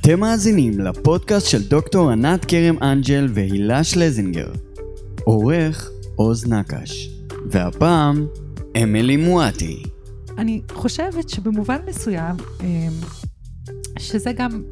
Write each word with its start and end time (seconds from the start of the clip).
אתם 0.00 0.20
מאזינים 0.20 0.80
לפודקאסט 0.80 1.48
של 1.48 1.68
דוקטור 1.68 2.10
ענת 2.10 2.44
כרם 2.44 2.82
אנג'ל 2.82 3.28
והילה 3.34 3.84
שלזינגר. 3.84 4.52
עורך 5.24 5.90
עוז 6.16 6.46
נקש. 6.46 7.10
והפעם, 7.46 8.26
אמילי 8.82 9.16
מואטי. 9.16 9.82
אני 10.38 10.60
חושבת 10.72 11.28
שבמובן 11.28 11.76
מסוים, 11.86 12.36
אמ, 12.60 12.66
שזה 13.98 14.32
גם 14.32 14.62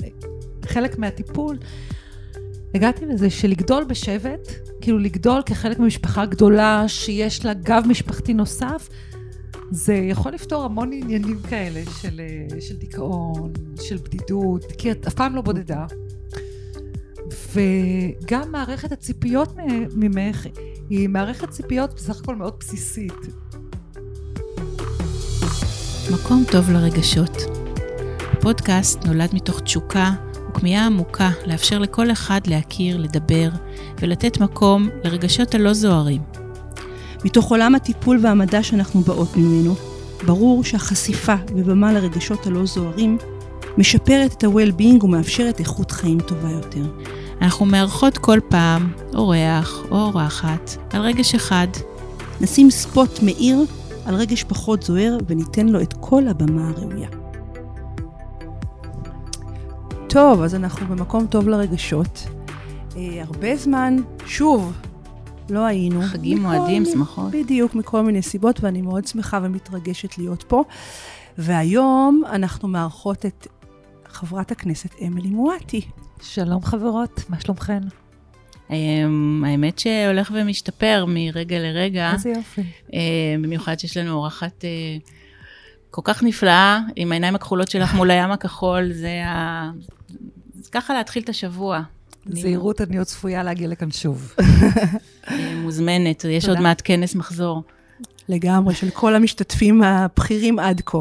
חלק 0.64 0.98
מהטיפול, 0.98 1.58
הגעתי 2.74 3.06
לזה 3.06 3.30
שלגדול 3.30 3.84
בשבט, 3.84 4.52
כאילו 4.80 4.98
לגדול 4.98 5.42
כחלק 5.46 5.78
ממשפחה 5.78 6.26
גדולה 6.26 6.84
שיש 6.88 7.44
לה 7.44 7.54
גב 7.54 7.82
משפחתי 7.88 8.34
נוסף, 8.34 8.88
זה 9.70 9.94
יכול 9.94 10.32
לפתור 10.32 10.64
המון 10.64 10.92
עניינים 10.92 11.38
כאלה 11.48 11.80
של, 12.00 12.20
אה, 12.20 12.60
של 12.60 12.76
דיכאון, 12.76 13.52
של 13.80 13.96
בדידות, 13.96 14.64
כי 14.78 14.90
את 14.90 15.06
אף 15.06 15.14
פעם 15.14 15.34
לא 15.34 15.42
בודדה. 15.42 15.86
וגם 17.54 18.52
מערכת 18.52 18.92
הציפיות 18.92 19.54
ממך 19.94 20.46
היא 20.90 21.08
מערכת 21.08 21.50
ציפיות 21.50 21.94
בסך 21.94 22.20
הכל 22.20 22.36
מאוד 22.36 22.54
בסיסית. 22.60 23.12
מקום 26.12 26.44
טוב 26.52 26.70
לרגשות. 26.70 27.36
הפודקאסט 28.32 29.04
נולד 29.04 29.30
מתוך 29.34 29.60
תשוקה 29.60 30.10
וכמיהה 30.50 30.86
עמוקה 30.86 31.30
לאפשר 31.46 31.78
לכל 31.78 32.10
אחד 32.12 32.40
להכיר, 32.46 32.96
לדבר 32.96 33.48
ולתת 34.00 34.40
מקום 34.40 34.88
לרגשות 35.04 35.54
הלא 35.54 35.72
זוהרים. 35.72 36.33
מתוך 37.24 37.50
עולם 37.50 37.74
הטיפול 37.74 38.18
והמדע 38.22 38.62
שאנחנו 38.62 39.00
באות 39.00 39.36
ממנו, 39.36 39.74
ברור 40.26 40.64
שהחשיפה 40.64 41.34
ובמה 41.56 41.92
לרגשות 41.92 42.46
הלא 42.46 42.66
זוהרים 42.66 43.18
משפרת 43.78 44.32
את 44.32 44.44
ה-well-being 44.44 45.04
ומאפשרת 45.04 45.60
איכות 45.60 45.90
חיים 45.90 46.20
טובה 46.20 46.50
יותר. 46.50 46.84
אנחנו 47.40 47.66
מארחות 47.66 48.18
כל 48.18 48.38
פעם 48.48 48.92
אורח 49.14 49.82
או 49.90 49.96
אורחת 49.96 50.76
על 50.92 51.00
רגש 51.00 51.34
אחד. 51.34 51.66
נשים 52.40 52.70
ספוט 52.70 53.22
מאיר 53.22 53.64
על 54.06 54.14
רגש 54.14 54.44
פחות 54.44 54.82
זוהר 54.82 55.16
וניתן 55.26 55.68
לו 55.68 55.80
את 55.80 55.94
כל 56.00 56.28
הבמה 56.28 56.68
הראויה. 56.68 57.08
טוב, 60.08 60.42
אז 60.42 60.54
אנחנו 60.54 60.86
במקום 60.86 61.26
טוב 61.26 61.48
לרגשות. 61.48 62.26
אה, 62.96 63.22
הרבה 63.26 63.56
זמן, 63.56 63.96
שוב, 64.26 64.72
לא 65.50 65.66
היינו. 65.66 66.02
חגים, 66.02 66.42
מועדים, 66.42 66.84
שמחות. 66.84 67.30
בדיוק, 67.30 67.74
מכל 67.74 68.02
מיני 68.02 68.22
סיבות, 68.22 68.60
ואני 68.60 68.82
מאוד 68.82 69.06
שמחה 69.06 69.40
ומתרגשת 69.42 70.18
להיות 70.18 70.42
פה. 70.42 70.64
והיום 71.38 72.22
אנחנו 72.32 72.68
מארחות 72.68 73.26
את 73.26 73.46
חברת 74.06 74.52
הכנסת 74.52 74.94
אמילי 75.06 75.28
מואטי. 75.28 75.80
שלום 76.22 76.62
חברות, 76.62 77.20
מה 77.28 77.40
שלומכן? 77.40 77.80
אמ, 78.70 79.44
האמת 79.46 79.78
שהולך 79.78 80.30
ומשתפר 80.34 81.04
מרגע 81.08 81.58
לרגע. 81.58 82.12
איזה 82.12 82.30
יופי. 82.30 82.62
אמ, 82.92 82.98
במיוחד 83.42 83.78
שיש 83.78 83.96
לנו 83.96 84.12
אורחת 84.12 84.64
אה, 84.64 84.96
כל 85.90 86.02
כך 86.04 86.22
נפלאה, 86.22 86.80
עם 86.96 87.12
העיניים 87.12 87.34
הכחולות 87.34 87.70
שלך 87.70 87.94
מול 87.94 88.10
הים 88.10 88.30
הכחול, 88.30 88.92
זה 88.92 89.22
ה... 89.26 89.70
ככה 90.72 90.94
להתחיל 90.94 91.22
את 91.22 91.28
השבוע. 91.28 91.82
זהירות, 92.28 92.80
אני 92.80 92.98
עוד 92.98 93.06
צפויה 93.06 93.42
להגיע 93.42 93.68
לכאן 93.68 93.90
שוב. 93.90 94.34
אה, 95.30 95.54
מוזמנת, 95.62 96.24
יש 96.24 96.48
עוד 96.48 96.60
מעט 96.60 96.82
כנס 96.84 97.14
מחזור. 97.14 97.62
לגמרי, 98.28 98.74
של 98.74 98.90
כל 98.90 99.14
המשתתפים 99.14 99.82
הבכירים 99.82 100.58
עד 100.58 100.82
כה. 100.86 100.98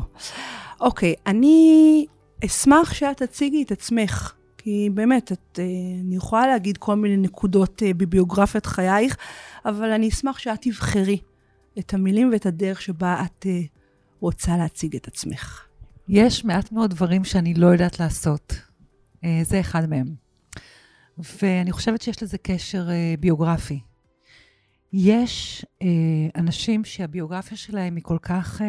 אוקיי, 0.80 1.16
אני 1.28 2.06
אשמח 2.46 2.94
שאת 2.94 3.24
תציגי 3.24 3.64
את 3.64 3.72
עצמך, 3.72 4.34
כי 4.58 4.90
באמת, 4.94 5.32
את, 5.32 5.60
אה, 5.60 5.64
אני 6.02 6.16
יכולה 6.16 6.48
להגיד 6.48 6.78
כל 6.78 6.96
מיני 6.96 7.18
נקודות 7.18 7.84
אה, 7.84 7.94
בביוגרפיית 7.94 8.66
חייך, 8.66 9.18
אבל 9.66 9.92
אני 9.92 10.10
אשמח 10.10 10.40
שאת 10.40 10.62
תבחרי 10.62 11.18
את 11.80 11.94
המילים 11.94 12.30
ואת 12.32 12.46
הדרך 12.46 12.82
שבה 12.82 13.24
את 13.26 13.46
רוצה 14.20 14.58
להציג 14.58 14.96
את 14.96 15.08
עצמך. 15.08 15.62
יש 16.08 16.46
מעט 16.46 16.72
מאוד 16.72 16.90
דברים 16.90 17.24
שאני 17.24 17.54
לא 17.54 17.68
יודעת 17.68 18.00
לעשות. 18.00 18.54
זה 19.44 19.60
אחד 19.60 19.90
מהם. 19.90 20.23
ואני 21.18 21.72
חושבת 21.72 22.02
שיש 22.02 22.24
לזה 22.24 22.38
קשר 22.38 22.90
אה, 22.90 23.16
ביוגרפי. 23.20 23.80
יש 24.94 25.66
אה, 25.82 25.88
אנשים 26.36 26.86
שהביוגרפיה 26.86 27.58
שלהם 27.58 27.96
היא 27.96 28.04
כל 28.04 28.18
כך 28.22 28.62
אה, 28.62 28.68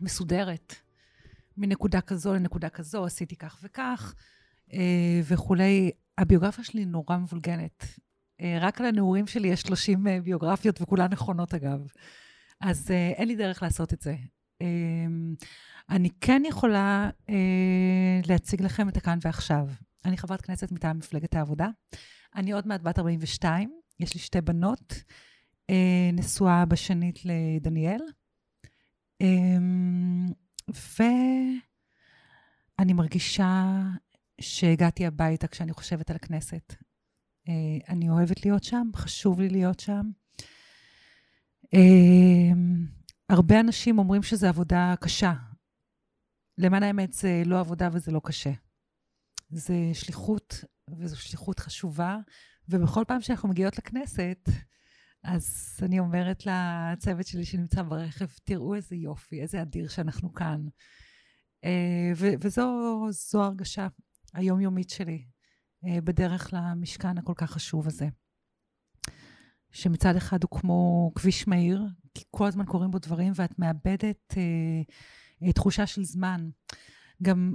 מסודרת, 0.00 0.74
מנקודה 1.56 2.00
כזו 2.00 2.34
לנקודה 2.34 2.68
כזו, 2.68 3.04
עשיתי 3.04 3.36
כך 3.36 3.58
וכך 3.62 4.14
אה, 4.72 5.20
וכולי. 5.24 5.90
הביוגרפיה 6.18 6.64
שלי 6.64 6.84
נורא 6.84 7.16
מבולגנת. 7.16 7.84
אה, 8.40 8.58
רק 8.60 8.80
על 8.80 8.86
הנעורים 8.86 9.26
שלי 9.26 9.48
יש 9.48 9.60
30 9.60 10.06
אה, 10.06 10.20
ביוגרפיות, 10.20 10.82
וכולן 10.82 11.08
נכונות 11.12 11.54
אגב. 11.54 11.86
אז 12.60 12.90
אה, 12.90 13.12
אין 13.16 13.28
לי 13.28 13.36
דרך 13.36 13.62
לעשות 13.62 13.92
את 13.92 14.00
זה. 14.00 14.14
אה, 14.62 14.66
אני 15.90 16.08
כן 16.20 16.42
יכולה 16.48 17.10
אה, 17.28 18.20
להציג 18.26 18.62
לכם 18.62 18.88
את 18.88 18.96
הכאן 18.96 19.18
ועכשיו. 19.22 19.68
אני 20.04 20.16
חברת 20.16 20.42
כנסת 20.42 20.72
מטעם 20.72 20.98
מפלגת 20.98 21.34
העבודה. 21.34 21.68
אני 22.36 22.52
עוד 22.52 22.66
מעט 22.66 22.80
בת 22.80 22.98
42, 22.98 23.80
יש 24.00 24.14
לי 24.14 24.20
שתי 24.20 24.40
בנות, 24.40 24.94
אה, 25.70 26.10
נשואה 26.12 26.64
בשנית 26.64 27.18
לדניאל. 27.24 28.00
אה, 29.22 29.56
ואני 30.68 31.62
מרגישה 32.92 33.82
שהגעתי 34.40 35.06
הביתה 35.06 35.46
כשאני 35.46 35.72
חושבת 35.72 36.10
על 36.10 36.16
הכנסת. 36.16 36.74
אה, 37.48 37.78
אני 37.88 38.10
אוהבת 38.10 38.44
להיות 38.44 38.64
שם, 38.64 38.90
חשוב 38.96 39.40
לי 39.40 39.48
להיות 39.48 39.80
שם. 39.80 40.10
הרבה 43.28 43.60
אנשים 43.60 43.98
אומרים 43.98 44.22
שזו 44.22 44.46
עבודה 44.46 44.94
קשה. 45.00 45.32
למען 46.58 46.82
האמת, 46.82 47.12
זה 47.12 47.42
לא 47.46 47.60
עבודה 47.60 47.88
וזה 47.92 48.12
לא 48.12 48.20
קשה. 48.24 48.52
זה 49.52 49.74
שליחות, 49.92 50.64
וזו 50.98 51.16
שליחות 51.16 51.58
חשובה, 51.60 52.18
ובכל 52.68 53.04
פעם 53.08 53.20
שאנחנו 53.20 53.48
מגיעות 53.48 53.78
לכנסת, 53.78 54.48
אז 55.24 55.78
אני 55.82 55.98
אומרת 55.98 56.46
לצוות 56.46 57.26
שלי 57.26 57.44
שנמצא 57.44 57.82
ברכב, 57.82 58.26
תראו 58.44 58.74
איזה 58.74 58.96
יופי, 58.96 59.42
איזה 59.42 59.62
אדיר 59.62 59.88
שאנחנו 59.88 60.32
כאן. 60.34 60.60
אה, 61.64 62.12
וזו 62.40 63.42
הרגשה 63.42 63.88
היומיומית 64.34 64.90
שלי 64.90 65.24
אה, 65.86 66.00
בדרך 66.00 66.50
למשכן 66.52 67.18
הכל 67.18 67.32
כך 67.36 67.50
חשוב 67.50 67.86
הזה. 67.86 68.08
שמצד 69.72 70.16
אחד 70.16 70.42
הוא 70.42 70.50
כמו 70.50 71.10
כביש 71.14 71.48
מהיר, 71.48 71.82
כי 72.14 72.24
כל 72.30 72.46
הזמן 72.46 72.64
קורים 72.64 72.90
בו 72.90 72.98
דברים 72.98 73.32
ואת 73.36 73.58
מאבדת 73.58 74.34
אה, 74.36 75.52
תחושה 75.52 75.86
של 75.86 76.04
זמן. 76.04 76.50
גם 77.22 77.54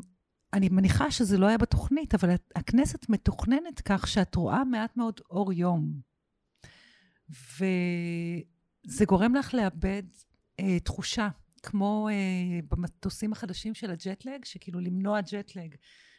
אני 0.53 0.69
מניחה 0.69 1.11
שזה 1.11 1.37
לא 1.37 1.47
היה 1.47 1.57
בתוכנית, 1.57 2.15
אבל 2.15 2.29
הכנסת 2.55 3.09
מתוכננת 3.09 3.81
כך 3.85 4.07
שאת 4.07 4.35
רואה 4.35 4.63
מעט 4.63 4.97
מאוד 4.97 5.21
אור 5.29 5.53
יום. 5.53 6.01
וזה 7.29 9.05
גורם 9.05 9.35
לך 9.35 9.53
לאבד 9.53 10.03
אה, 10.59 10.79
תחושה, 10.79 11.29
כמו 11.63 12.09
אה, 12.11 12.59
במטוסים 12.71 13.31
החדשים 13.31 13.73
של 13.73 13.91
הג'טלג, 13.91 14.45
שכאילו 14.45 14.79
למנוע 14.79 15.21
ג'טלג, 15.21 15.75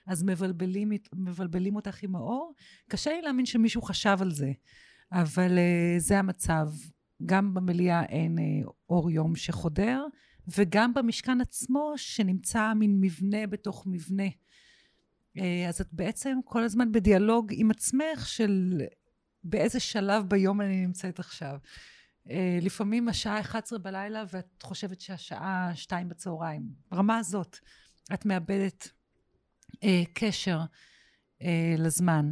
אז 0.06 0.22
מבלבלים, 0.22 0.92
מבלבלים 1.12 1.76
אותך 1.76 2.02
עם 2.02 2.16
האור. 2.16 2.54
קשה 2.88 3.10
לי 3.10 3.22
להאמין 3.22 3.46
שמישהו 3.46 3.82
חשב 3.82 4.16
על 4.20 4.30
זה, 4.30 4.52
אבל 5.12 5.58
אה, 5.58 5.94
זה 5.98 6.18
המצב. 6.18 6.68
גם 7.26 7.54
במליאה 7.54 8.04
אין 8.04 8.38
אה, 8.38 8.70
אור 8.88 9.10
יום 9.10 9.36
שחודר, 9.36 10.04
וגם 10.56 10.94
במשכן 10.94 11.40
עצמו, 11.40 11.92
שנמצא 11.96 12.72
מין 12.74 13.00
מבנה 13.00 13.46
בתוך 13.46 13.86
מבנה. 13.86 14.28
אה, 15.38 15.68
אז 15.68 15.80
את 15.80 15.88
בעצם 15.92 16.38
כל 16.44 16.64
הזמן 16.64 16.92
בדיאלוג 16.92 17.52
עם 17.54 17.70
עצמך 17.70 18.28
של 18.28 18.82
באיזה 19.44 19.80
שלב 19.80 20.28
ביום 20.28 20.60
אני 20.60 20.86
נמצאת 20.86 21.18
עכשיו. 21.18 21.58
אה, 22.30 22.58
לפעמים 22.62 23.08
השעה 23.08 23.40
11 23.40 23.78
בלילה 23.78 24.24
ואת 24.32 24.62
חושבת 24.62 25.00
שהשעה 25.00 25.70
2 25.74 26.08
בצהריים. 26.08 26.62
ברמה 26.90 27.18
הזאת, 27.18 27.58
את 28.14 28.26
מאבדת 28.26 28.88
אה, 29.84 30.02
קשר 30.12 30.60
לזמן. 31.78 32.30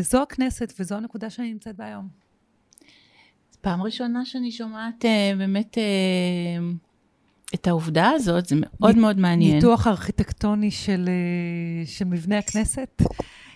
זו 0.00 0.22
הכנסת 0.22 0.72
וזו 0.80 0.96
הנקודה 0.96 1.30
שאני 1.30 1.52
נמצאת 1.52 1.76
בה 1.76 1.84
היום. 1.84 2.29
פעם 3.60 3.82
ראשונה 3.82 4.24
שאני 4.24 4.52
שומעת 4.52 5.04
uh, 5.04 5.38
באמת 5.38 5.78
uh, 5.78 7.54
את 7.54 7.66
העובדה 7.66 8.10
הזאת, 8.10 8.46
זה 8.46 8.56
מאוד 8.58 8.96
מאוד 8.96 9.18
מעניין. 9.18 9.54
ניתוח 9.54 9.86
ארכיטקטוני 9.86 10.70
של, 10.70 11.08
uh, 11.84 11.88
של 11.88 12.04
מבנה 12.04 12.38
הכנסת. 12.38 13.02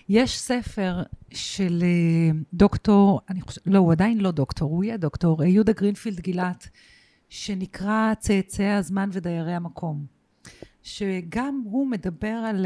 יש 0.09 0.39
ספר 0.39 1.03
של 1.33 1.83
uh, 1.83 2.35
דוקטור, 2.53 3.21
אני 3.29 3.41
חושב, 3.41 3.61
לא, 3.65 3.79
הוא 3.79 3.91
עדיין 3.91 4.17
לא 4.17 4.31
דוקטור, 4.31 4.71
הוא 4.71 4.83
יהיה 4.83 4.97
דוקטור, 4.97 5.43
יהודה 5.43 5.71
גרינפילד 5.73 6.19
גילת, 6.19 6.69
שנקרא 7.29 8.13
צאצאי 8.19 8.71
הזמן 8.71 9.09
ודיירי 9.13 9.53
המקום. 9.53 10.05
שגם 10.83 11.61
הוא 11.65 11.87
מדבר 11.87 12.27
על, 12.27 12.65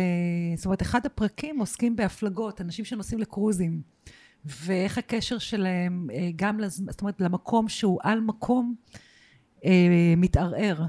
זאת 0.55 0.65
אומרת, 0.65 0.81
אחד 0.81 1.05
הפרקים 1.05 1.59
עוסקים 1.59 1.95
בהפלגות, 1.95 2.61
אנשים 2.61 2.85
שנוסעים 2.85 3.19
לקרוזים, 3.19 3.81
ואיך 4.45 4.97
הקשר 4.97 5.37
שלהם 5.37 6.07
אה, 6.13 6.29
גם, 6.35 6.59
לז... 6.59 6.83
זאת 6.89 7.01
אומרת, 7.01 7.21
למקום 7.21 7.69
שהוא 7.69 7.99
על 8.03 8.19
מקום 8.19 8.75
אה, 9.65 10.13
מתערער. 10.17 10.85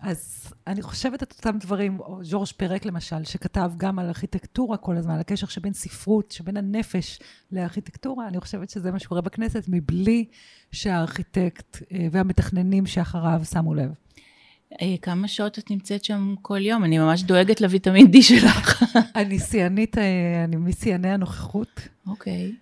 אז 0.00 0.52
אני 0.66 0.82
חושבת 0.82 1.22
את 1.22 1.32
אותם 1.32 1.58
דברים, 1.58 2.00
או 2.00 2.24
ז'ורג' 2.24 2.48
פרק 2.56 2.84
למשל, 2.84 3.24
שכתב 3.24 3.72
גם 3.76 3.98
על 3.98 4.06
ארכיטקטורה 4.06 4.76
כל 4.76 4.96
הזמן, 4.96 5.14
על 5.14 5.20
הקשר 5.20 5.46
שבין 5.46 5.72
ספרות, 5.72 6.30
שבין 6.30 6.56
הנפש 6.56 7.18
לארכיטקטורה, 7.52 8.28
אני 8.28 8.40
חושבת 8.40 8.70
שזה 8.70 8.92
מה 8.92 8.98
שקורה 8.98 9.20
בכנסת, 9.20 9.64
מבלי 9.68 10.24
שהארכיטקט 10.72 11.82
אה, 11.92 12.08
והמתכננים 12.12 12.86
שאחריו 12.86 13.42
שמו 13.44 13.74
לב. 13.74 13.90
אה, 14.72 14.94
כמה 15.02 15.28
שעות 15.28 15.58
את 15.58 15.70
נמצאת 15.70 16.04
שם 16.04 16.34
כל 16.42 16.60
יום? 16.60 16.84
אני 16.84 16.98
ממש 16.98 17.22
דואגת 17.22 17.60
לוויטמין 17.60 18.06
D 18.06 18.22
שלך. 18.22 18.82
אני 19.20 19.38
שיאנית, 19.38 19.98
אה, 19.98 20.44
אני 20.44 20.56
משיאני 20.56 21.08
הנוכחות. 21.10 21.88
אוקיי. 22.06 22.54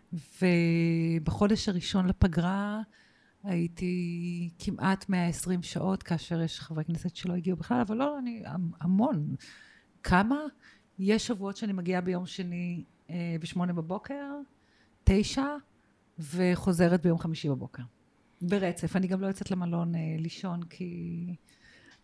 ובחודש 1.23 1.69
הראשון 1.69 2.07
לפגרה 2.07 2.81
הייתי 3.45 4.51
כמעט 4.59 5.09
120 5.09 5.63
שעות, 5.63 6.03
כאשר 6.03 6.41
יש 6.43 6.61
חברי 6.61 6.85
כנסת 6.85 7.17
שלא 7.17 7.35
הגיעו 7.35 7.57
בכלל, 7.57 7.81
אבל 7.81 7.97
לא, 7.97 8.19
אני 8.19 8.43
המון. 8.81 9.35
כמה? 10.03 10.39
יש 10.99 11.27
שבועות 11.27 11.57
שאני 11.57 11.73
מגיעה 11.73 12.01
ביום 12.01 12.27
שני 12.27 12.85
אה, 13.11 13.37
בשמונה 13.41 13.73
בבוקר, 13.73 14.25
תשע, 15.05 15.47
וחוזרת 16.19 17.03
ביום 17.03 17.19
חמישי 17.19 17.49
בבוקר. 17.49 17.83
ברצף. 18.43 18.97
אני 18.97 19.07
גם 19.07 19.21
לא 19.21 19.27
יוצאת 19.27 19.51
למלון 19.51 19.93
לישון, 20.19 20.63
כי 20.63 21.27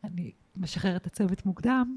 אני 0.05 0.31
משחררת 0.57 1.01
את 1.01 1.07
הצוות 1.07 1.47
מוקדם, 1.47 1.97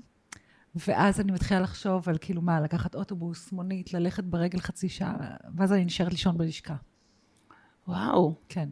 ואז 0.88 1.20
אני 1.20 1.32
מתחילה 1.32 1.60
לחשוב 1.60 2.10
על 2.10 2.18
כאילו 2.22 2.42
מה, 2.42 2.62
לקחת 2.62 2.96
אוטובוס, 2.96 3.52
מונית, 3.52 3.94
ללכת 3.94 4.24
ברגל 4.24 4.60
חצי 4.60 4.90
שעה, 4.90 5.16
ואז 5.56 5.74
אני 5.74 5.86
נשארת 5.86 6.12
לישון 6.12 6.38
בלשכה. 6.38 6.76
וואו. 7.88 8.36
כן. 8.50 8.70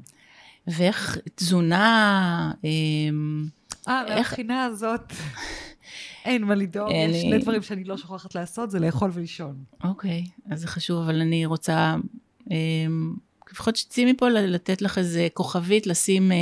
ואיך 0.68 1.18
תזונה... 1.36 2.51
אמ, 2.63 3.48
אה, 3.88 4.04
מהבחינה 4.10 4.63
הזאת, 4.63 5.13
אין 6.25 6.44
מה 6.44 6.56
לדאוג, 6.56 6.92
אין 6.92 7.10
יש 7.10 7.16
לי- 7.16 7.22
שני 7.22 7.38
דברים 7.38 7.62
שאני 7.62 7.83
לא 7.83 7.98
שוכחת 7.98 8.36
לעשות, 8.36 8.72
זה 8.72 8.80
לאכול 8.80 9.12
ולישון. 9.13 9.63
אוקיי, 9.83 10.25
אז 10.50 10.62
זה 10.62 10.68
חשוב, 10.68 11.04
אבל 11.04 11.22
אני 11.22 11.45
רוצה, 11.45 11.95
אמ, 12.51 13.16
לפחות 13.51 13.75
שתצאי 13.75 14.12
מפה 14.13 14.30
לתת 14.30 14.81
לך 14.81 14.98
איזה 14.98 15.28
כוכבית, 15.33 15.88
לשים 15.88 16.31
אה, 16.31 16.38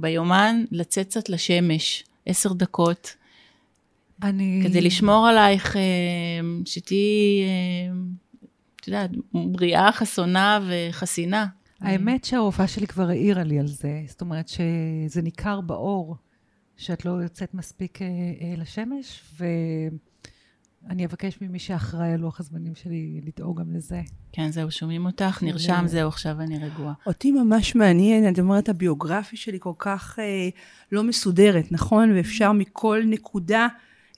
ביומן, 0.00 0.64
לצאת 0.70 1.06
קצת 1.06 1.28
לשמש, 1.28 2.04
עשר 2.26 2.52
דקות, 2.52 3.16
אני... 4.22 4.60
כדי 4.64 4.80
לשמור 4.80 5.26
עלייך, 5.26 5.76
אמ, 5.76 6.62
שתהיי, 6.64 7.44
אמ, 7.90 8.06
את 8.80 8.88
יודעת, 8.88 9.10
בריאה, 9.32 9.92
חסונה 9.92 10.60
וחסינה. 10.68 11.46
האמת 11.80 12.24
שהרופאה 12.24 12.68
שלי 12.68 12.86
כבר 12.86 13.08
העירה 13.08 13.44
לי 13.44 13.58
על 13.58 13.66
זה, 13.66 14.02
זאת 14.06 14.20
אומרת 14.20 14.48
שזה 14.48 15.22
ניכר 15.22 15.60
באור, 15.60 16.16
שאת 16.76 17.04
לא 17.04 17.10
יוצאת 17.10 17.54
מספיק 17.54 18.02
אה, 18.02 18.06
אה, 18.40 18.54
ואני 20.88 21.06
אבקש 21.06 21.38
ממי 21.40 21.58
שאחראי 21.58 22.12
על 22.12 22.20
לוח 22.20 22.40
הזמנים 22.40 22.74
שלי 22.74 23.20
לדאוג 23.24 23.60
גם 23.60 23.72
לזה. 23.72 24.02
כן, 24.32 24.50
זהו, 24.50 24.70
שומעים 24.70 25.06
אותך, 25.06 25.42
נרשם, 25.42 25.84
זהו, 25.86 26.08
עכשיו 26.08 26.40
אני 26.40 26.58
רגועה. 26.58 26.92
אותי 27.06 27.32
ממש 27.32 27.74
מעניין, 27.74 28.34
את 28.34 28.38
אומרת, 28.38 28.68
הביוגרפיה 28.68 29.38
שלי 29.38 29.58
כל 29.60 29.72
כך 29.78 30.18
אה, 30.18 30.48
לא 30.92 31.02
מסודרת, 31.02 31.72
נכון? 31.72 32.12
ואפשר 32.16 32.52
מכל 32.52 33.02
נקודה 33.06 33.68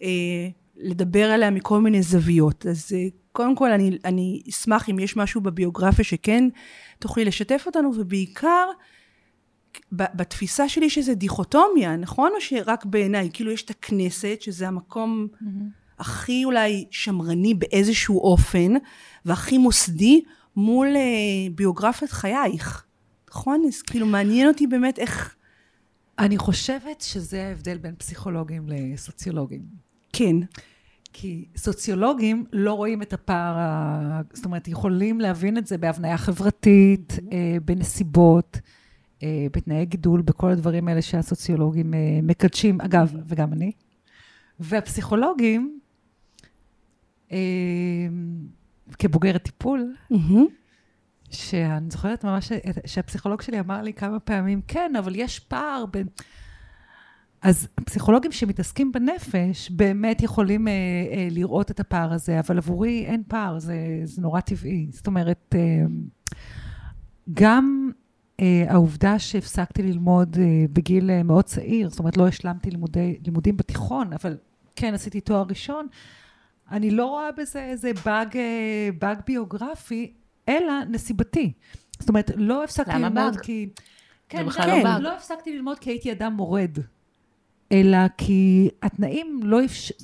אה, 0.03 0.09
לדבר 0.76 1.25
עליה 1.31 1.50
מכל 1.50 1.81
מיני 1.81 2.03
זוויות. 2.03 2.67
אז 2.67 2.93
אה, 2.93 3.06
קודם 3.32 3.56
כל, 3.56 3.73
אני, 3.73 3.99
אני 4.05 4.43
אשמח 4.49 4.91
אם 4.91 4.99
יש 4.99 5.17
משהו 5.17 5.41
בביוגרפיה 5.41 6.05
שכן 6.05 6.49
תוכלי 6.99 7.25
לשתף 7.25 7.62
אותנו, 7.67 7.93
ובעיקר, 7.97 8.67
ב- 9.93 10.17
בתפיסה 10.17 10.69
שלי 10.69 10.91
שזה 10.91 11.15
דיכוטומיה, 11.15 11.97
נכון? 11.97 12.32
או 12.37 12.41
שרק 12.41 12.85
בעיניי, 12.85 13.31
כאילו 13.32 13.50
יש 13.50 13.62
את 13.62 13.70
הכנסת, 13.70 14.37
שזה 14.41 14.69
המקום 14.69 15.26
הכי 15.98 16.44
אולי 16.44 16.84
שמרני 16.90 17.54
באיזשהו 17.54 18.20
אופן, 18.20 18.72
והכי 19.24 19.58
מוסדי, 19.58 20.20
מול 20.56 20.86
אה, 20.96 21.00
ביוגרפיית 21.54 22.10
חייך. 22.10 22.84
נכון? 23.30 23.62
אז 23.68 23.82
כאילו 23.82 24.06
מעניין 24.06 24.48
אותי 24.48 24.66
באמת 24.66 24.98
איך... 24.98 25.34
אני 26.18 26.38
חושבת 26.38 27.00
שזה 27.00 27.46
ההבדל 27.46 27.78
בין 27.78 27.94
פסיכולוגים 27.98 28.68
לסוציולוגים. 28.68 29.60
כן. 30.12 30.36
כי 31.12 31.44
סוציולוגים 31.56 32.44
לא 32.52 32.72
רואים 32.72 33.02
את 33.02 33.12
הפער, 33.12 33.54
ה- 33.58 34.20
זאת 34.32 34.44
אומרת, 34.44 34.68
יכולים 34.68 35.20
להבין 35.20 35.58
את 35.58 35.66
זה 35.66 35.78
בהבניה 35.78 36.18
חברתית, 36.18 37.18
אה, 37.32 37.56
בנסיבות, 37.64 38.60
אה, 39.22 39.46
בתנאי 39.52 39.84
גידול, 39.86 40.22
בכל 40.22 40.50
הדברים 40.50 40.88
האלה 40.88 41.02
שהסוציולוגים 41.02 41.94
אה, 41.94 41.98
מקדשים, 42.22 42.80
אגב, 42.80 43.14
וגם 43.26 43.52
אני. 43.52 43.72
והפסיכולוגים, 44.60 45.77
כבוגרת 48.98 49.42
טיפול. 49.42 49.94
שאני 51.30 51.90
זוכרת 51.90 52.25
ממש 52.25 52.52
שהפסיכולוג 52.86 53.42
שלי 53.42 53.60
אמר 53.60 53.82
לי 53.82 53.92
כמה 53.92 54.20
פעמים, 54.20 54.60
כן, 54.69 54.92
אבל 54.98 55.12
יש 55.16 55.38
פער 55.38 55.84
בין... 55.86 56.06
אז 57.42 57.69
הפסיכולוגים 57.78 58.32
שמתעסקים 58.32 58.92
בנפש 58.92 59.70
באמת 59.70 60.22
יכולים 60.22 60.69
אה, 60.69 60.72
אה, 60.72 61.28
לראות 61.30 61.70
את 61.70 61.80
הפער 61.80 62.12
הזה, 62.12 62.40
אבל 62.40 62.58
עבורי 62.58 63.04
אין 63.06 63.22
פער, 63.28 63.58
זה, 63.58 63.76
זה 64.04 64.22
נורא 64.22 64.40
טבעי. 64.40 64.86
זאת 64.92 65.06
אומרת, 65.06 65.54
אה, 65.54 65.60
גם 67.34 67.90
אה, 68.40 68.64
העובדה 68.69 69.19
שהפסקתי 69.19 69.82
ללמוד 69.82 70.36
אה, 70.40 70.64
בגיל 70.72 71.10
אה, 71.10 71.22
מאוד 71.22 71.44
צעיר, 71.44 71.90
זאת 71.90 71.98
אומרת, 71.98 72.16
לא 72.16 72.26
השלמתי 72.28 72.70
לימודי, 72.70 73.19
לימודים 73.24 73.56
בתיכון, 73.56 74.12
אבל 74.12 74.36
כן 74.76 74.94
עשיתי 74.94 75.20
תואר 75.20 75.44
ראשון, 75.48 75.86
אני 76.70 76.91
לא 76.91 77.06
רואה 77.06 77.32
בזה 77.32 77.65
איזה 77.65 77.91
באג, 78.05 78.37
אה, 78.37 78.88
באג 78.99 79.19
ביוגרפי, 79.27 80.13
אלא 80.48 80.72
נסיבתי. 80.89 81.53
זאת 81.98 82.08
אומרת, 82.08 82.31
לא 82.37 82.65
הפסקתי 82.65 82.91
ללמוד 82.98 83.13
באג? 83.15 83.41
כי... 83.41 83.69
כן, 84.29 84.51
כן, 84.51 84.69
לא 84.69 84.82
באג. 84.82 85.03
לא 85.03 85.15
הפסקתי 85.15 85.56
ללמוד 85.56 85.79
כי 85.79 85.91
הייתי 85.91 86.13
אדם 86.13 86.32
מורד, 86.32 86.79
אלא 87.72 87.98
כי 88.19 88.69
התנאים 88.82 89.41
לא 89.43 89.65
אפשר... 89.65 89.94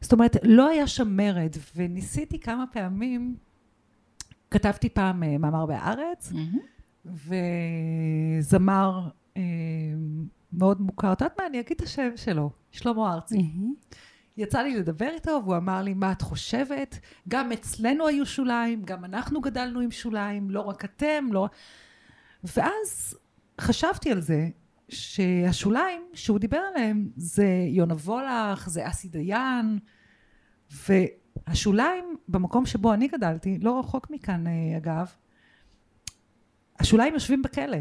זאת 0.00 0.12
אומרת- 0.12 0.36
לא 0.42 0.68
היה 0.68 0.86
שם 0.86 1.16
מרד, 1.16 1.50
וניסיתי 1.76 2.38
כמה 2.40 2.64
פעמים, 2.72 3.36
כתבתי 4.50 4.88
פעם 4.88 5.22
אה, 5.22 5.38
מאמר 5.38 5.66
בהארץ, 5.66 6.32
מהמם. 6.32 6.58
וזמר 8.40 9.08
אה, 9.36 9.42
מאוד 10.52 10.80
מוכר, 10.80 11.12
את 11.12 11.20
יודעת 11.20 11.40
מה, 11.40 11.46
אני 11.46 11.60
אגיד 11.60 11.76
את 11.76 11.82
השם 11.82 12.10
שלו, 12.16 12.50
שלמה 12.70 13.14
ארצי. 13.14 13.36
מהמם. 13.38 13.74
יצא 14.36 14.62
לי 14.62 14.76
לדבר 14.76 15.10
איתו, 15.14 15.40
והוא 15.44 15.56
אמר 15.56 15.82
לי, 15.82 15.94
מה 15.94 16.12
את 16.12 16.22
חושבת? 16.22 16.98
גם 17.28 17.52
אצלנו 17.52 18.06
היו 18.06 18.26
שוליים, 18.26 18.82
גם 18.82 19.04
אנחנו 19.04 19.40
גדלנו 19.40 19.80
עם 19.80 19.90
שוליים, 19.90 20.50
לא 20.50 20.60
רק 20.60 20.84
אתם, 20.84 21.24
לא... 21.32 21.48
ואז 22.44 23.18
חשבתי 23.60 24.12
על 24.12 24.20
זה, 24.20 24.48
שהשוליים 24.88 26.02
שהוא 26.14 26.38
דיבר 26.38 26.58
עליהם 26.74 27.08
זה 27.16 27.46
יונה 27.68 27.94
וולך, 27.94 28.68
זה 28.68 28.88
אסי 28.88 29.08
דיין, 29.08 29.78
והשוליים 30.70 32.16
במקום 32.28 32.66
שבו 32.66 32.94
אני 32.94 33.08
גדלתי, 33.08 33.58
לא 33.58 33.78
רחוק 33.78 34.10
מכאן 34.10 34.46
אה, 34.46 34.76
אגב, 34.76 35.12
השוליים 36.78 37.14
יושבים 37.14 37.42
בכלא. 37.42 37.78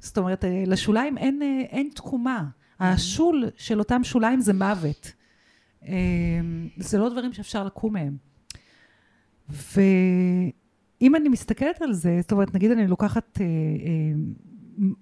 זאת 0.00 0.18
אומרת, 0.18 0.44
אה, 0.44 0.64
לשוליים 0.66 1.18
אין, 1.18 1.42
אה, 1.42 1.60
אין 1.60 1.90
תקומה. 1.94 2.44
השול 2.80 3.50
של 3.56 3.78
אותם 3.78 4.04
שוליים 4.04 4.40
זה 4.40 4.52
מוות. 4.52 5.12
אה, 5.88 6.40
זה 6.76 6.98
לא 6.98 7.08
דברים 7.08 7.32
שאפשר 7.32 7.64
לקום 7.64 7.92
מהם. 7.92 8.16
ואם 9.48 11.16
אני 11.16 11.28
מסתכלת 11.28 11.82
על 11.82 11.92
זה, 11.92 12.18
זאת 12.20 12.32
אומרת, 12.32 12.54
נגיד 12.54 12.70
אני 12.70 12.86
לוקחת 12.86 13.40
אה, 13.40 13.46
אה, 13.46 14.12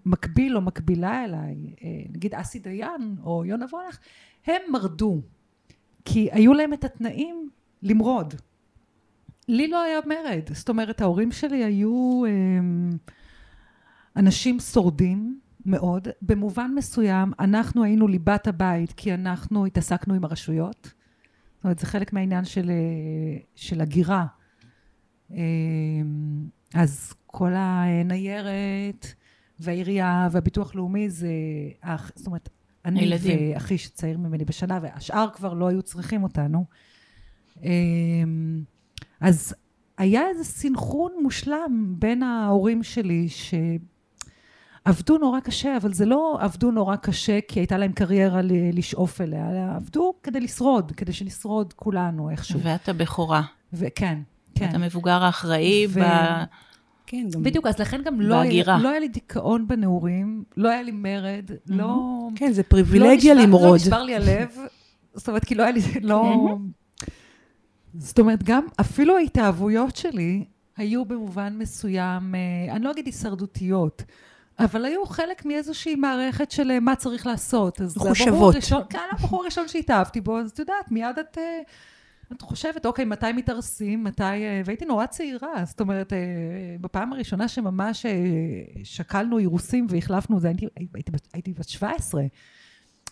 מקביל 0.07 0.57
או 0.57 0.61
מקבילה 0.61 1.25
אליי, 1.25 1.75
אה, 1.85 2.03
נגיד 2.11 2.35
אסי 2.35 2.59
דיין 2.59 3.17
או 3.25 3.45
יונה 3.45 3.67
וולך, 3.73 3.99
הם 4.47 4.63
מרדו, 4.73 5.21
כי 6.05 6.29
היו 6.33 6.55
להם 6.55 6.73
את 6.73 6.85
התנאים 6.85 7.49
למרוד. 7.83 8.35
לי 9.49 9.69
לא 9.69 9.83
היה 9.83 9.99
מרד, 10.07 10.49
זאת 10.53 10.69
אומרת, 10.69 11.01
ההורים 11.01 11.33
שלי 11.33 11.65
היו 11.65 12.23
אה, 12.27 12.31
אנשים 14.17 14.61
שורדים 14.61 15.41
מאוד. 15.69 16.09
במובן 16.23 16.71
מסוים, 16.75 17.33
אנחנו 17.41 17.85
היינו 17.85 18.09
ליבת 18.09 18.47
הבית, 18.47 18.93
כי 18.93 19.15
אנחנו 19.15 19.67
התעסקנו 19.67 20.15
עם 20.15 20.25
הרשויות. 20.25 20.93
זאת 21.57 21.65
אומרת, 21.65 21.79
זה 21.79 21.87
חלק 21.87 22.13
מהעניין 22.13 22.45
של, 22.45 22.71
אה, 22.71 23.39
של 23.55 23.81
הגירה. 23.81 24.27
אה, 25.33 25.39
אז 26.75 27.13
כל 27.27 27.53
הניירת 27.55 29.07
והעירייה 29.61 30.29
והביטוח 30.33 30.75
לאומי 30.75 31.11
זה, 31.11 31.29
זאת 32.15 32.27
אומרת, 32.27 32.49
אני 32.85 33.01
הילדים. 33.01 33.55
ואחי 33.55 33.79
שצעיר 33.79 34.19
ממני 34.19 34.45
בשנה, 34.45 34.79
והשאר 34.83 35.29
כבר 35.35 35.55
לא 35.55 35.69
היו 35.69 35.83
צריכים 35.83 36.23
אותנו. 36.23 36.65
אמ, 37.63 38.63
אז 39.21 39.55
היה 39.99 40.29
איזה 40.29 40.45
סנכרון 40.45 41.13
מושלם 41.23 41.95
בין 41.99 42.23
ההורים 42.23 42.83
שלי, 42.83 43.29
שעבדו 44.87 45.19
נורא 45.19 45.41
קשה, 45.41 45.77
אבל 45.77 45.93
זה 45.93 46.07
לא 46.07 46.39
עבדו 46.41 46.71
נורא 46.71 46.97
קשה 46.97 47.39
כי 47.49 47.61
הייתה 47.61 47.79
להם 47.79 47.93
קריירה 47.93 48.43
ל- 48.43 48.79
לשאוף 48.79 49.21
אליה, 49.21 49.51
אלא 49.51 49.77
עבדו 49.77 50.15
כדי 50.23 50.41
לשרוד, 50.41 50.93
כדי 50.97 51.13
שנשרוד 51.13 51.73
כולנו 51.73 52.31
איכשהו. 52.31 52.61
ואת 52.63 52.89
הבכורה. 52.89 53.43
וכן, 53.73 54.19
כן. 54.55 54.69
את 54.69 54.75
המבוגר 54.75 55.23
האחראי 55.25 55.87
ו- 55.89 56.01
ב... 56.01 56.05
כן, 57.07 57.27
גם... 57.35 57.43
בדיוק, 57.43 57.67
אז 57.67 57.79
לכן 57.79 58.01
גם 58.05 58.21
לא 58.21 58.35
היה. 58.41 58.79
לא 58.79 58.89
היה 58.89 59.01
לי 59.01 59.09
דיכאון 59.09 59.69
בנעורים, 59.69 60.45
לא 60.57 60.69
היה 60.69 60.83
לי 60.83 60.91
מרד, 60.93 61.51
לא... 61.67 62.29
כן, 62.35 62.53
זה 62.53 62.63
פריבילגיה 62.63 63.35
לא 63.35 63.41
נשבר- 63.41 63.47
למרוד. 63.49 63.69
לא 63.71 63.75
נשבר 63.77 64.03
לי 64.03 64.15
הלב, 64.17 64.49
זאת 65.15 65.29
אומרת, 65.29 65.45
כי 65.45 65.55
לא 65.55 65.63
היה 65.63 65.73
לי, 65.73 65.81
לא... 66.03 66.57
זאת 67.99 68.19
אומרת, 68.19 68.43
גם 68.43 68.65
אפילו 68.81 69.17
ההתאהבויות 69.17 69.97
שלי 69.97 70.45
היו 70.77 71.05
במובן 71.05 71.57
מסוים, 71.59 72.35
אה, 72.35 72.75
אני 72.75 72.85
לא 72.85 72.91
אגיד 72.91 73.07
הישרדותיות, 73.07 74.03
אבל 74.59 74.85
היו 74.85 75.07
חלק 75.07 75.45
מאיזושהי 75.45 75.95
מערכת 75.95 76.51
של 76.51 76.71
אה, 76.71 76.81
מה 76.81 76.97
צריך 76.97 77.27
לעשות. 77.27 77.81
אז 77.81 77.97
מחושבות. 77.97 78.55
הראשון- 78.55 78.83
כן, 78.91 78.99
הבחור 79.13 79.43
הראשון 79.43 79.69
שהתאהבתי 79.69 80.21
בו, 80.21 80.39
אז 80.39 80.51
את 80.51 80.59
יודעת, 80.59 80.91
מיד 80.91 81.19
את... 81.19 81.39
אה, 81.39 81.61
את 82.33 82.43
חושבת, 82.43 82.87
אוקיי, 82.87 83.05
מתי 83.05 83.33
מתארסים, 83.33 84.05
מתי... 84.05 84.23
אה, 84.23 84.63
והייתי 84.65 84.85
נורא 84.85 85.07
צעירה, 85.07 85.65
זאת 85.65 85.81
אומרת, 85.81 86.13
בפעם 86.81 87.13
הראשונה 87.13 87.49
שממש 87.49 88.07
שקלנו 88.85 89.39
אירוסים 89.39 89.87
והחלפנו 89.91 90.41
זה, 90.41 90.49
הייתי, 90.49 90.67
הייתי, 90.95 91.13
הייתי 91.33 91.53
בת 91.53 91.69
17. 91.69 92.23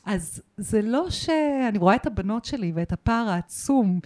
אז 0.06 0.42
זה 0.56 0.82
לא 0.82 1.10
שאני 1.10 1.78
רואה 1.78 1.94
את 1.94 2.06
הבנות 2.06 2.44
שלי 2.44 2.72
ואת 2.74 2.92
הפער 2.92 3.28
העצום 3.28 4.00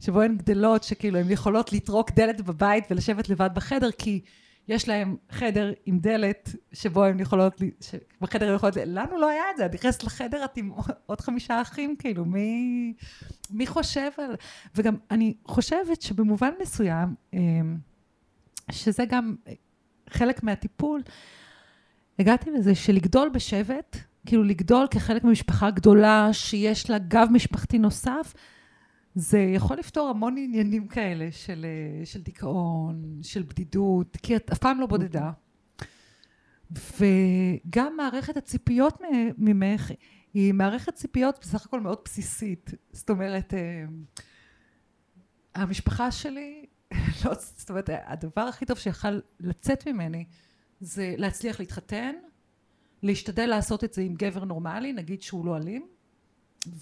שבו 0.00 0.20
הן 0.20 0.36
גדלות, 0.36 0.82
שכאילו 0.82 1.18
הן 1.18 1.30
יכולות 1.30 1.72
לטרוק 1.72 2.10
דלת 2.10 2.40
בבית 2.40 2.84
ולשבת 2.90 3.28
לבד 3.28 3.50
בחדר, 3.54 3.90
כי 3.98 4.20
יש 4.68 4.88
להן 4.88 5.16
חדר 5.30 5.72
עם 5.86 5.98
דלת 5.98 6.54
שבו 6.72 7.04
הן 7.04 7.20
יכולות, 7.20 7.62
בחדר 8.20 8.48
הן 8.48 8.54
יכולות, 8.54 8.76
לנו 8.86 9.18
לא 9.18 9.28
היה 9.28 9.42
את 9.50 9.56
זה, 9.56 9.66
את 9.66 9.74
נכנסת 9.74 10.04
לחדר, 10.04 10.44
את 10.44 10.56
עם 10.56 10.72
עוד 11.06 11.20
חמישה 11.20 11.62
אחים, 11.62 11.96
כאילו, 11.98 12.24
מי, 12.24 12.92
מי 13.50 13.66
חושב 13.66 14.10
על... 14.18 14.34
וגם 14.74 14.96
אני 15.10 15.34
חושבת 15.44 16.02
שבמובן 16.02 16.50
מסוים, 16.62 17.14
אמ, 17.32 17.76
שזה 18.70 19.04
גם 19.04 19.34
חלק 20.10 20.42
מהטיפול, 20.42 21.02
הגעתי 22.18 22.50
לזה 22.50 22.74
שלגדול 22.74 23.28
בשבט, 23.28 23.96
כאילו 24.26 24.44
לגדול 24.44 24.86
כחלק 24.90 25.24
ממשפחה 25.24 25.70
גדולה 25.70 26.28
שיש 26.32 26.90
לה 26.90 26.98
גב 26.98 27.28
משפחתי 27.30 27.78
נוסף, 27.78 28.34
זה 29.14 29.38
יכול 29.38 29.76
לפתור 29.76 30.08
המון 30.08 30.36
עניינים 30.38 30.88
כאלה 30.88 31.32
של, 31.32 31.66
אה, 31.68 32.06
של 32.06 32.22
דיכאון, 32.22 33.18
של 33.22 33.42
בדידות, 33.42 34.16
כי 34.16 34.36
את 34.36 34.50
אף 34.50 34.58
פעם 34.58 34.80
לא 34.80 34.86
בודדה. 34.86 35.30
וגם 36.70 37.96
מערכת 37.96 38.36
הציפיות 38.36 39.00
ממך 39.38 39.90
היא 40.34 40.54
מערכת 40.54 40.94
ציפיות 40.94 41.38
בסך 41.40 41.66
הכל 41.66 41.80
מאוד 41.80 41.98
בסיסית. 42.04 42.70
זאת 42.92 43.10
אומרת, 43.10 43.54
אה, 43.54 43.84
המשפחה 45.54 46.10
שלי, 46.10 46.66
לא, 47.24 47.34
זאת 47.34 47.70
אומרת, 47.70 47.90
הדבר 48.06 48.40
הכי 48.40 48.66
טוב 48.66 48.78
שיכל 48.78 49.20
לצאת 49.40 49.88
ממני 49.88 50.24
זה 50.80 51.14
להצליח 51.18 51.60
להתחתן, 51.60 52.12
להשתדל 53.02 53.46
לעשות 53.46 53.84
את 53.84 53.94
זה 53.94 54.02
עם 54.02 54.14
גבר 54.14 54.44
נורמלי, 54.44 54.92
נגיד 54.92 55.22
שהוא 55.22 55.46
לא 55.46 55.56
אלים, 55.56 55.86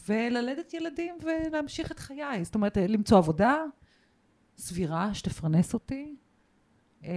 וללדת 0.09 0.75
ילדים 0.75 1.15
ולהמשיך 1.23 1.93
את 1.93 1.99
חיי. 1.99 2.45
זאת 2.45 2.55
אומרת, 2.55 2.77
למצוא 2.77 3.19
עבודה 3.19 3.57
סבירה 4.59 5.15
שתפרנס 5.15 5.75
אותי. 5.75 6.17
אה, 7.05 7.11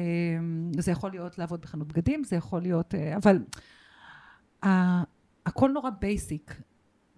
זה 0.80 0.92
יכול 0.92 1.12
להיות 1.12 1.38
לעבוד 1.38 1.62
בחנות 1.62 1.88
בגדים, 1.88 2.24
זה 2.24 2.36
יכול 2.36 2.62
להיות... 2.62 2.96
אה, 2.96 3.16
אבל 3.16 3.40
הכל 5.46 5.72
נורא 5.72 5.90
basic. 5.90 6.62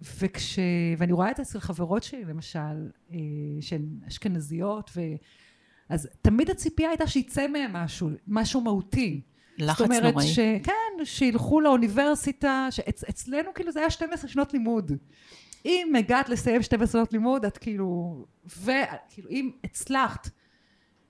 וכש... 0.00 0.58
ואני 0.98 1.12
רואה 1.12 1.30
את 1.30 1.36
זה 1.36 1.42
אצל 1.42 1.60
חברות 1.60 2.02
שלי, 2.02 2.24
למשל, 2.24 2.90
אה, 3.12 3.18
שהן 3.60 4.00
אשכנזיות, 4.08 4.90
ו... 4.96 5.00
אז 5.88 6.08
תמיד 6.22 6.50
הציפייה 6.50 6.88
הייתה 6.88 7.06
שיצא 7.06 7.46
מהם 7.46 7.72
משהו, 7.72 8.10
משהו 8.26 8.60
מהותי. 8.60 9.22
לחץ 9.58 9.78
זאת 9.78 9.86
אומרת 9.86 10.14
נוראי. 10.14 10.26
ש... 10.26 10.38
כן, 10.62 11.04
שילכו 11.04 11.60
לאוניברסיטה, 11.60 12.68
שאצלנו 12.70 13.54
כאילו 13.54 13.72
זה 13.72 13.80
היה 13.80 13.90
12 13.90 14.30
שנות 14.30 14.52
לימוד. 14.52 14.92
אם 15.64 15.92
הגעת 15.98 16.28
לסיים 16.28 16.62
12 16.62 17.00
שנות 17.00 17.12
לימוד, 17.12 17.44
את 17.44 17.58
כאילו... 17.58 18.24
וכאילו, 18.46 19.30
אם 19.30 19.50
הצלחת 19.64 20.30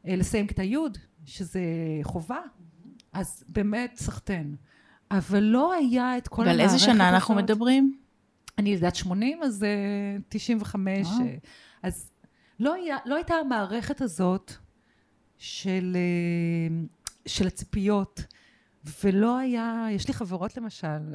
אה, 0.08 0.16
לסיים 0.16 0.46
כיתה 0.46 0.62
י', 0.62 0.76
שזה 1.24 1.60
חובה, 2.02 2.40
אז 3.12 3.44
באמת 3.48 3.96
סחטיין. 3.96 4.56
אבל 5.10 5.42
לא 5.42 5.72
היה 5.72 6.18
את 6.18 6.28
כל 6.28 6.42
ועל 6.42 6.50
המערכת 6.50 6.74
איזה 6.74 6.84
שנה 6.84 7.08
אנחנו 7.08 7.34
הזאת. 7.34 7.44
מדברים? 7.44 7.98
אני 8.58 8.70
לידת 8.70 8.94
80, 8.94 9.42
אז 9.42 9.64
אה, 9.64 9.68
95. 10.28 11.06
וואו. 11.06 11.20
אה, 11.20 11.36
אז 11.82 12.10
לא, 12.60 12.74
היה, 12.74 12.96
לא 13.06 13.14
הייתה 13.14 13.34
המערכת 13.34 14.00
הזאת 14.00 14.52
של, 15.38 15.96
אה, 15.96 16.76
של 17.28 17.46
הציפיות, 17.46 18.22
ולא 19.04 19.38
היה, 19.38 19.86
יש 19.90 20.08
לי 20.08 20.14
חברות 20.14 20.56
למשל, 20.56 21.14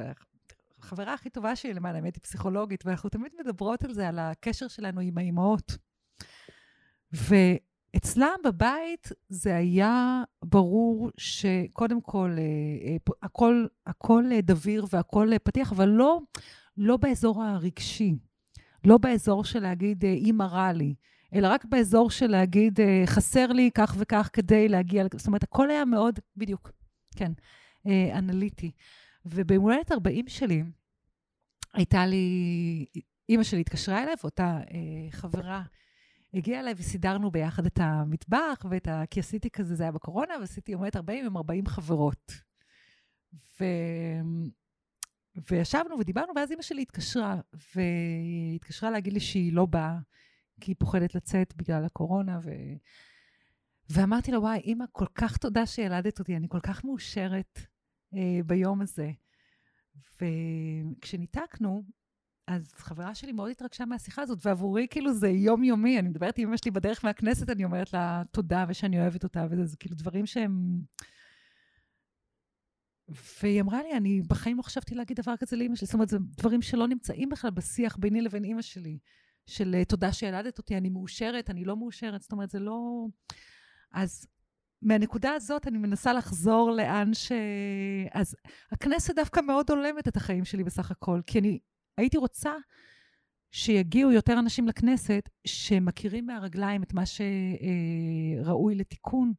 החברה 0.78 1.14
הכי 1.14 1.30
טובה 1.30 1.56
שלי 1.56 1.74
למעלה, 1.74 1.98
האמת 1.98 2.14
היא 2.14 2.22
פסיכולוגית, 2.22 2.86
ואנחנו 2.86 3.10
תמיד 3.10 3.32
מדברות 3.40 3.84
על 3.84 3.92
זה, 3.92 4.08
על 4.08 4.18
הקשר 4.18 4.68
שלנו 4.68 5.00
עם 5.00 5.18
האימהות. 5.18 5.76
ואצלם 7.12 8.38
בבית 8.44 9.08
זה 9.28 9.56
היה 9.56 10.22
ברור 10.44 11.10
שקודם 11.16 12.00
כל, 12.00 12.30
אה, 12.38 12.42
אה, 12.90 12.96
הכל, 13.22 13.66
הכל 13.86 14.24
אה, 14.32 14.40
דביר 14.40 14.84
והכל 14.90 15.28
פתיח, 15.44 15.72
אבל 15.72 15.88
לא, 15.88 16.20
לא 16.76 16.96
באזור 16.96 17.42
הרגשי, 17.42 18.14
לא 18.84 18.98
באזור 18.98 19.44
של 19.44 19.60
להגיד, 19.60 20.04
אימא 20.04 20.44
רע 20.44 20.72
לי, 20.72 20.94
אלא 21.34 21.48
רק 21.48 21.64
באזור 21.64 22.10
של 22.10 22.26
להגיד, 22.26 22.80
אה, 22.80 23.02
חסר 23.06 23.46
לי 23.46 23.70
כך 23.74 23.96
וכך 23.98 24.30
כדי 24.32 24.68
להגיע, 24.68 25.04
לכ-" 25.04 25.16
זאת 25.18 25.26
אומרת, 25.26 25.42
הכל 25.42 25.70
היה 25.70 25.84
מאוד, 25.84 26.18
בדיוק, 26.36 26.70
כן, 27.16 27.32
אה, 27.86 28.18
אנליטי. 28.18 28.70
ובמולדת 29.26 29.92
40 29.92 30.28
שלי, 30.28 30.62
הייתה 31.74 32.06
לי, 32.06 32.86
אימא 33.28 33.42
שלי 33.42 33.60
התקשרה 33.60 34.02
אליי, 34.02 34.14
ואותה 34.22 34.58
אה, 34.70 35.10
חברה 35.10 35.62
הגיעה 36.34 36.60
אליי 36.60 36.74
וסידרנו 36.76 37.30
ביחד 37.30 37.66
את 37.66 37.78
המטבח, 37.82 38.66
ואת 38.70 38.88
ה... 38.88 39.02
כי 39.10 39.20
עשיתי 39.20 39.50
כזה, 39.50 39.74
זה 39.74 39.82
היה 39.82 39.92
בקורונה, 39.92 40.34
ועשיתי 40.40 40.72
יומדת 40.72 40.96
40 40.96 41.26
עם 41.26 41.36
40 41.36 41.66
חברות. 41.66 42.32
ו... 43.60 43.64
וישבנו 45.50 45.98
ודיברנו, 45.98 46.32
ואז 46.36 46.50
אימא 46.50 46.62
שלי 46.62 46.82
התקשרה, 46.82 47.40
והיא 47.74 48.56
התקשרה 48.56 48.90
להגיד 48.90 49.12
לי 49.12 49.20
שהיא 49.20 49.52
לא 49.52 49.66
באה, 49.66 49.98
כי 50.60 50.70
היא 50.70 50.76
פוחדת 50.78 51.14
לצאת 51.14 51.54
בגלל 51.56 51.84
הקורונה, 51.84 52.38
ו... 52.42 52.50
ואמרתי 53.90 54.32
לה, 54.32 54.40
וואי, 54.40 54.58
אימא, 54.58 54.84
כל 54.92 55.06
כך 55.14 55.36
תודה 55.36 55.66
שילדת 55.66 56.18
אותי, 56.18 56.36
אני 56.36 56.46
כל 56.50 56.60
כך 56.60 56.84
מאושרת 56.84 57.58
אה, 58.14 58.42
ביום 58.46 58.80
הזה. 58.80 59.10
וכשניתקנו, 60.16 61.84
אז 62.46 62.72
חברה 62.72 63.14
שלי 63.14 63.32
מאוד 63.32 63.50
התרגשה 63.50 63.84
מהשיחה 63.84 64.22
הזאת, 64.22 64.38
ועבורי 64.46 64.86
כאילו 64.90 65.12
זה 65.12 65.28
יומיומי, 65.28 65.98
אני 65.98 66.08
מדברת 66.08 66.38
עם 66.38 66.48
אמא 66.48 66.56
שלי 66.56 66.70
בדרך 66.70 67.04
מהכנסת, 67.04 67.50
אני 67.50 67.64
אומרת 67.64 67.92
לה 67.92 68.22
תודה 68.30 68.64
ושאני 68.68 69.00
אוהבת 69.00 69.24
אותה, 69.24 69.46
וזה 69.50 69.64
זה 69.64 69.76
כאילו 69.76 69.96
דברים 69.96 70.26
שהם... 70.26 70.80
והיא 73.08 73.60
אמרה 73.60 73.82
לי, 73.82 73.96
אני 73.96 74.22
בחיים 74.28 74.56
לא 74.56 74.62
חשבתי 74.62 74.94
להגיד 74.94 75.20
דבר 75.20 75.36
כזה 75.36 75.56
לאימא 75.56 75.76
שלי, 75.76 75.86
זאת 75.86 75.94
אומרת, 75.94 76.08
זה 76.08 76.18
דברים 76.18 76.62
שלא 76.62 76.88
נמצאים 76.88 77.28
בכלל 77.28 77.50
בשיח 77.50 77.96
ביני 77.96 78.20
לבין 78.20 78.44
אימא 78.44 78.62
שלי, 78.62 78.98
של 79.46 79.74
אה, 79.74 79.84
תודה 79.84 80.12
שילדת 80.12 80.58
אותי, 80.58 80.76
אני 80.76 80.88
מאושרת, 80.88 81.50
אני 81.50 81.64
לא 81.64 81.76
מאושרת, 81.76 82.22
זאת 82.22 82.32
אומרת, 82.32 82.50
זה 82.50 82.58
לא... 82.58 83.06
אז 83.92 84.26
מהנקודה 84.82 85.32
הזאת 85.32 85.66
אני 85.66 85.78
מנסה 85.78 86.12
לחזור 86.12 86.70
לאן 86.70 87.14
ש... 87.14 87.32
אז 88.12 88.36
הכנסת 88.72 89.14
דווקא 89.14 89.40
מאוד 89.40 89.70
הולמת 89.70 90.08
את 90.08 90.16
החיים 90.16 90.44
שלי 90.44 90.64
בסך 90.64 90.90
הכל, 90.90 91.20
כי 91.26 91.38
אני 91.38 91.58
הייתי 91.98 92.16
רוצה 92.16 92.52
שיגיעו 93.50 94.12
יותר 94.12 94.38
אנשים 94.38 94.68
לכנסת 94.68 95.28
שמכירים 95.44 96.26
מהרגליים 96.26 96.82
את 96.82 96.94
מה 96.94 97.02
שראוי 97.06 98.74
לתיקון, 98.74 99.32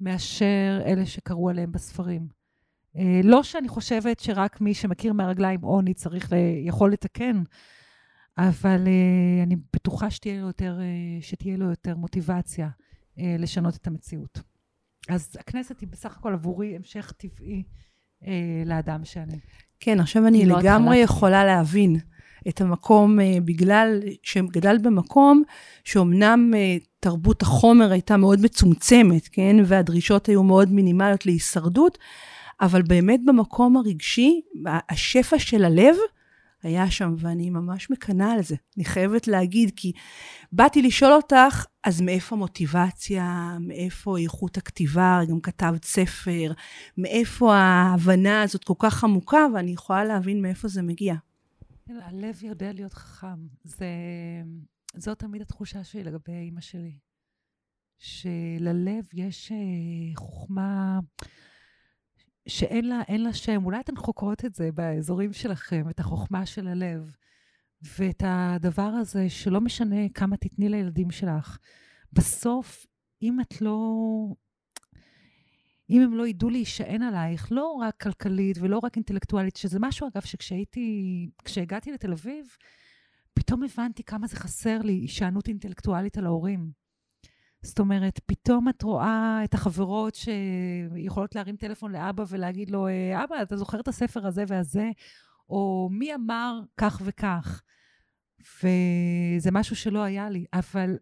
מאשר 0.00 0.80
אלה 0.86 1.06
שקראו 1.06 1.50
עליהם 1.50 1.72
בספרים. 1.72 2.28
אה, 2.96 3.20
לא 3.24 3.42
שאני 3.42 3.68
חושבת 3.68 4.20
שרק 4.20 4.60
מי 4.60 4.74
שמכיר 4.74 5.12
מהרגליים 5.12 5.60
עוני 5.60 5.94
צריך, 5.94 6.32
ל- 6.32 6.66
יכול 6.66 6.92
לתקן, 6.92 7.42
אבל 8.38 8.86
אה, 8.86 9.42
אני 9.42 9.56
בטוחה 9.72 10.10
שתהיה 10.10 10.40
לו 10.40 10.46
יותר, 10.46 10.78
אה, 10.80 11.22
שתהיה 11.22 11.56
לו 11.56 11.70
יותר 11.70 11.96
מוטיבציה 11.96 12.68
אה, 13.18 13.36
לשנות 13.38 13.76
את 13.76 13.86
המציאות. 13.86 14.40
אז 15.08 15.36
הכנסת 15.40 15.80
היא 15.80 15.88
בסך 15.88 16.16
הכל 16.16 16.32
עבורי 16.32 16.76
המשך 16.76 17.12
טבעי 17.16 17.62
אה, 18.26 18.62
לאדם 18.66 19.04
שאני. 19.04 19.38
כן, 19.80 20.00
עכשיו 20.00 20.26
אני 20.26 20.46
לא 20.46 20.58
לגמרי 20.58 21.02
התחלה. 21.02 21.16
יכולה 21.16 21.44
להבין 21.44 21.96
את 22.48 22.60
המקום, 22.60 23.20
אה, 23.20 23.38
בגלל 23.44 24.00
שגדלת 24.22 24.82
במקום 24.82 25.42
שאומנם 25.84 26.52
אה, 26.56 26.76
תרבות 27.00 27.42
החומר 27.42 27.92
הייתה 27.92 28.16
מאוד 28.16 28.40
מצומצמת, 28.40 29.28
כן? 29.32 29.56
והדרישות 29.64 30.26
היו 30.26 30.42
מאוד 30.42 30.72
מינימליות 30.72 31.26
להישרדות, 31.26 31.98
אבל 32.60 32.82
באמת 32.82 33.20
במקום 33.26 33.76
הרגשי, 33.76 34.40
השפע 34.88 35.38
של 35.38 35.64
הלב 35.64 35.96
היה 36.62 36.90
שם, 36.90 37.14
ואני 37.18 37.50
ממש 37.50 37.90
מקנאה 37.90 38.32
על 38.32 38.42
זה. 38.42 38.56
אני 38.76 38.84
חייבת 38.84 39.28
להגיד, 39.28 39.70
כי 39.76 39.92
באתי 40.52 40.82
לשאול 40.82 41.12
אותך, 41.12 41.64
אז 41.84 42.00
מאיפה 42.00 42.36
המוטיבציה, 42.36 43.56
מאיפה 43.60 44.18
איכות 44.18 44.56
הכתיבה, 44.56 45.20
גם 45.30 45.40
כתבת 45.40 45.84
ספר, 45.84 46.52
מאיפה 46.98 47.54
ההבנה 47.54 48.42
הזאת 48.42 48.64
כל 48.64 48.74
כך 48.78 49.04
עמוקה, 49.04 49.46
ואני 49.54 49.70
יכולה 49.70 50.04
להבין 50.04 50.42
מאיפה 50.42 50.68
זה 50.68 50.82
מגיע. 50.82 51.14
הלב 51.88 52.42
יודע 52.42 52.72
להיות 52.72 52.92
חכם. 52.92 53.46
זה, 53.64 53.86
זאת 54.96 55.18
תמיד 55.18 55.42
התחושה 55.42 55.84
שלי 55.84 56.04
לגבי 56.04 56.32
אימא 56.32 56.60
שלי. 56.60 56.98
שללב 57.98 59.04
יש 59.14 59.52
אה, 59.52 59.56
חוכמה 60.16 60.98
שאין 62.48 62.88
לה, 62.88 63.02
לה 63.18 63.32
שם. 63.32 63.64
אולי 63.64 63.80
אתן 63.80 63.96
חוקרות 63.96 64.44
את 64.44 64.54
זה 64.54 64.72
באזורים 64.72 65.32
שלכם, 65.32 65.90
את 65.90 66.00
החוכמה 66.00 66.46
של 66.46 66.68
הלב. 66.68 67.16
ואת 67.98 68.22
הדבר 68.26 68.82
הזה 68.82 69.28
שלא 69.28 69.60
משנה 69.60 70.08
כמה 70.14 70.36
תתני 70.36 70.68
לילדים 70.68 71.10
שלך, 71.10 71.58
בסוף, 72.12 72.86
אם 73.22 73.40
את 73.40 73.60
לא... 73.60 73.88
אם 75.90 76.02
הם 76.02 76.14
לא 76.14 76.26
ידעו 76.26 76.50
להישען 76.50 77.02
עלייך, 77.02 77.52
לא 77.52 77.72
רק 77.72 78.02
כלכלית 78.02 78.58
ולא 78.60 78.80
רק 78.82 78.96
אינטלקטואלית, 78.96 79.56
שזה 79.56 79.78
משהו, 79.80 80.08
אגב, 80.08 80.22
שכשהייתי, 80.22 81.30
כשהגעתי 81.44 81.92
לתל 81.92 82.12
אביב, 82.12 82.46
פתאום 83.34 83.62
הבנתי 83.62 84.02
כמה 84.02 84.26
זה 84.26 84.36
חסר 84.36 84.78
לי, 84.78 84.92
הישענות 84.92 85.48
אינטלקטואלית 85.48 86.18
על 86.18 86.26
ההורים. 86.26 86.70
זאת 87.66 87.78
אומרת, 87.78 88.20
פתאום 88.26 88.68
את 88.68 88.82
רואה 88.82 89.40
את 89.44 89.54
החברות 89.54 90.14
שיכולות 90.14 91.34
להרים 91.34 91.56
טלפון 91.56 91.92
לאבא 91.92 92.24
ולהגיד 92.28 92.70
לו, 92.70 92.88
"אה, 92.88 93.24
אבא, 93.24 93.42
אתה 93.42 93.56
זוכר 93.56 93.80
את 93.80 93.88
הספר 93.88 94.26
הזה 94.26 94.44
והזה? 94.48 94.90
או 95.48 95.88
מי 95.92 96.14
אמר 96.14 96.60
כך 96.76 97.02
וכך? 97.04 97.62
וזה 98.40 99.50
משהו 99.52 99.76
שלא 99.76 100.02
היה 100.02 100.30
לי, 100.30 100.44
אבל 100.52 100.98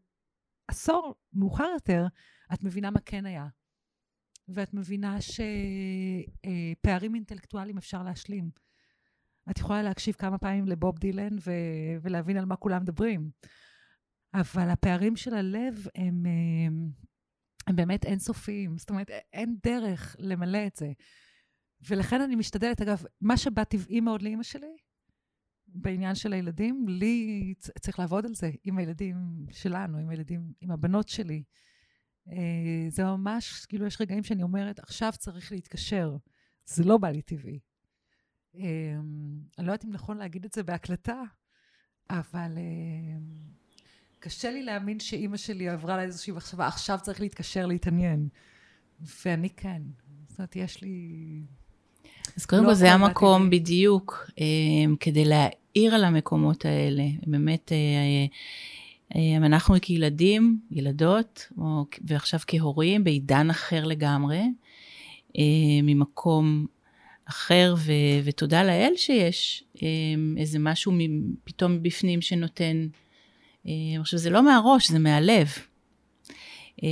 עשור 0.68 1.14
מאוחר 1.32 1.68
יותר, 1.74 2.06
את 2.54 2.64
מבינה 2.64 2.90
מה 2.90 3.00
כן 3.00 3.26
היה. 3.26 3.46
ואת 4.48 4.74
מבינה 4.74 5.16
שפערים 6.80 7.14
אינטלקטואליים 7.14 7.78
אפשר 7.78 8.02
להשלים. 8.02 8.50
את 9.50 9.58
יכולה 9.58 9.82
להקשיב 9.82 10.14
כמה 10.14 10.38
פעמים 10.38 10.66
לבוב 10.66 10.98
דילן 10.98 11.36
ו- 11.46 11.96
ולהבין 12.02 12.36
על 12.36 12.44
מה 12.44 12.56
כולם 12.56 12.82
מדברים. 12.82 13.30
אבל 14.34 14.70
הפערים 14.70 15.16
של 15.16 15.34
הלב 15.34 15.86
הם, 15.94 16.26
הם, 16.66 16.90
הם 17.66 17.76
באמת 17.76 18.04
אינסופיים. 18.04 18.78
זאת 18.78 18.90
אומרת, 18.90 19.10
אין 19.32 19.56
דרך 19.62 20.16
למלא 20.18 20.66
את 20.66 20.76
זה. 20.76 20.92
ולכן 21.88 22.20
אני 22.20 22.36
משתדלת, 22.36 22.80
אגב, 22.80 23.02
מה 23.20 23.36
שבא 23.36 23.64
טבעי 23.64 24.00
מאוד 24.00 24.22
לאימא 24.22 24.42
שלי, 24.42 24.76
בעניין 25.66 26.14
של 26.14 26.32
הילדים, 26.32 26.88
לי 26.88 27.54
צריך 27.80 27.98
לעבוד 27.98 28.26
על 28.26 28.34
זה 28.34 28.50
עם 28.64 28.78
הילדים 28.78 29.16
שלנו, 29.50 29.98
עם 29.98 30.08
הילדים, 30.08 30.52
עם 30.60 30.70
הבנות 30.70 31.08
שלי. 31.08 31.42
אה, 32.28 32.86
זה 32.88 33.04
ממש, 33.04 33.66
כאילו, 33.66 33.86
יש 33.86 34.00
רגעים 34.00 34.22
שאני 34.22 34.42
אומרת, 34.42 34.78
עכשיו 34.78 35.12
צריך 35.18 35.52
להתקשר. 35.52 36.16
זה 36.66 36.84
לא 36.84 36.98
בא 36.98 37.08
לי 37.08 37.22
טבעי. 37.22 37.60
אה, 38.56 38.94
אני 39.58 39.66
לא 39.66 39.72
יודעת 39.72 39.84
אם 39.84 39.90
נכון 39.90 40.16
להגיד 40.16 40.44
את 40.44 40.52
זה 40.52 40.62
בהקלטה, 40.62 41.22
אבל 42.10 42.58
אה, 42.58 43.18
קשה 44.24 44.50
לי 44.50 44.62
להאמין 44.62 45.00
שאימא 45.00 45.36
שלי 45.36 45.68
עברה 45.68 45.96
לה 45.96 46.02
איזושהי 46.02 46.32
מחשבה, 46.32 46.66
עכשיו 46.66 46.98
צריך 47.02 47.20
להתקשר 47.20 47.66
להתעניין. 47.66 48.28
ואני 49.24 49.48
כן. 49.50 49.82
זאת 50.28 50.38
אומרת, 50.38 50.56
יש 50.56 50.82
לי... 50.82 51.08
אז 52.36 52.46
קודם 52.46 52.62
לא 52.62 52.68
כל 52.68 52.74
זה 52.74 52.94
הכל 52.94 53.04
המקום 53.04 53.50
באתי- 53.50 53.60
בדיוק 53.60 54.30
אה, 54.40 54.44
כדי 55.00 55.24
להעיר 55.24 55.94
על 55.94 56.04
המקומות 56.04 56.64
האלה. 56.64 57.04
באמת, 57.26 57.72
אה, 57.72 58.26
אה, 59.16 59.36
אנחנו 59.36 59.74
כילדים, 59.82 60.58
ילדות, 60.70 61.52
ועכשיו 62.04 62.40
כהורים, 62.46 63.04
בעידן 63.04 63.50
אחר 63.50 63.84
לגמרי, 63.84 64.42
ממקום 65.82 66.66
אחר, 67.24 67.74
ו, 67.78 67.92
ותודה 68.24 68.64
לאל 68.64 68.92
שיש 68.96 69.64
איזה 70.36 70.58
משהו 70.58 70.92
פתאום 71.44 71.72
מבפנים 71.72 72.20
שנותן. 72.22 72.86
אה, 73.66 73.72
עכשיו, 74.00 74.18
זה 74.18 74.30
לא 74.30 74.42
מהראש, 74.44 74.90
זה 74.90 74.98
מהלב. 74.98 75.48
אה, 76.82 76.88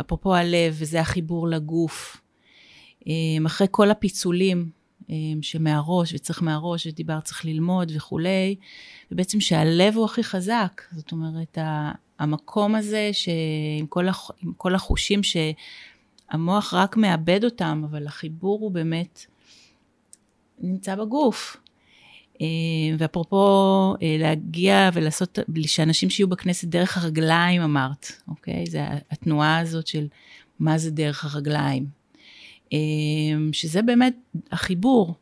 אפרופו 0.00 0.34
הלב, 0.34 0.76
וזה 0.78 1.00
החיבור 1.00 1.48
לגוף. 1.48 2.20
אה, 3.08 3.12
אחרי 3.46 3.66
כל 3.70 3.90
הפיצולים 3.90 4.80
שמהראש, 5.42 6.14
וצריך 6.14 6.42
מהראש, 6.42 6.86
ודיבר 6.86 7.20
צריך 7.20 7.44
ללמוד 7.44 7.92
וכולי, 7.96 8.56
ובעצם 9.12 9.40
שהלב 9.40 9.96
הוא 9.96 10.04
הכי 10.04 10.22
חזק. 10.22 10.82
זאת 10.92 11.12
אומרת, 11.12 11.58
המקום 12.18 12.74
הזה 12.74 13.10
שעם 13.12 13.86
כל, 13.88 14.08
הח, 14.08 14.30
כל 14.56 14.74
החושים 14.74 15.20
שהמוח 15.22 16.74
רק 16.74 16.96
מאבד 16.96 17.44
אותם, 17.44 17.82
אבל 17.90 18.06
החיבור 18.06 18.60
הוא 18.60 18.70
באמת 18.70 19.26
נמצא 20.58 20.94
בגוף. 20.94 21.56
אה, 22.40 22.46
ואפרופו 22.98 23.94
אה, 24.02 24.16
להגיע 24.18 24.90
ולעשות, 24.92 25.38
שאנשים 25.66 26.10
שיהיו 26.10 26.28
בכנסת 26.28 26.68
דרך 26.68 26.98
הרגליים 26.98 27.62
אמרת, 27.62 28.12
אוקיי? 28.28 28.66
זה 28.66 28.84
התנועה 29.10 29.58
הזאת 29.58 29.86
של 29.86 30.06
מה 30.60 30.78
זה 30.78 30.90
דרך 30.90 31.34
הרגליים. 31.34 31.86
אה, 32.72 32.78
שזה 33.52 33.82
באמת 33.82 34.14
החיבור, 34.52 35.14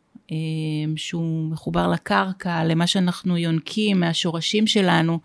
שהוא 0.96 1.50
מחובר 1.50 1.88
לקרקע, 1.88 2.64
למה 2.64 2.86
שאנחנו 2.86 3.36
יונקים 3.36 4.00
מהשורשים 4.00 4.66
שלנו, 4.66 5.18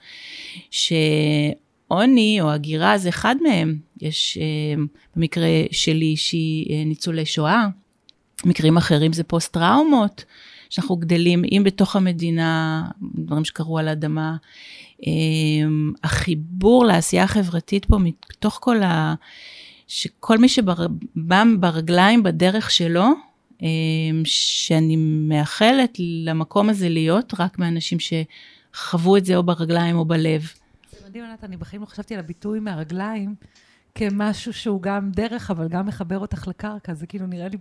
שעוני 0.72 2.38
או 2.42 2.52
הגירה 2.52 2.98
זה 2.98 3.10
אחד 3.10 3.36
מהם. 3.44 3.78
יש 4.02 4.38
במקרה 5.16 5.48
שלי 5.72 6.18
שהיא 6.18 6.86
ניצולי 6.86 7.26
שואה, 7.26 7.68
מקרים 8.46 8.78
אחרים 8.78 9.14
זה 9.14 9.24
פוסט 9.24 9.54
טראומות, 9.54 10.26
שאנחנו 10.74 10.96
גדלים, 10.96 11.44
אם 11.52 11.62
בתוך 11.66 11.96
המדינה, 11.96 12.84
דברים 13.02 13.46
שקרו 13.46 13.80
על 13.80 13.88
האדמה, 13.88 14.36
אה, 15.08 15.12
החיבור 16.04 16.86
לעשייה 16.86 17.24
החברתית 17.24 17.86
פה, 17.86 17.98
מתוך 17.98 18.60
כל 18.62 18.84
ה... 18.84 19.14
שכל 19.88 20.38
מי 20.38 20.50
שבא 20.50 20.74
ברגליים 21.60 22.24
בדרך 22.24 22.72
שלו, 22.72 23.06
אה, 23.62 23.68
שאני 24.24 24.96
מאחלת 25.28 25.98
למקום 26.00 26.70
הזה 26.70 26.90
להיות 26.90 27.34
רק 27.40 27.60
מאנשים 27.60 27.98
שחוו 28.00 29.18
את 29.18 29.26
זה 29.26 29.36
או 29.36 29.44
ברגליים 29.44 29.98
או 29.98 30.06
בלב. 30.06 30.42
זה 30.92 30.98
מדהים, 31.08 31.24
ענת, 31.24 31.44
אני 31.44 31.58
בחיים 31.58 31.82
לא 31.82 31.86
חשבתי 31.88 32.14
על 32.14 32.20
הביטוי 32.20 32.60
מהרגליים 32.60 33.36
כמשהו 33.96 34.54
שהוא 34.54 34.82
גם 34.82 35.12
דרך, 35.12 35.52
אבל 35.52 35.68
גם 35.68 35.86
מחבר 35.86 36.20
אותך 36.20 36.48
לקרקע. 36.48 36.94
זה 36.94 37.08
כאילו 37.08 37.28
נראה 37.28 37.48
לי... 37.48 37.58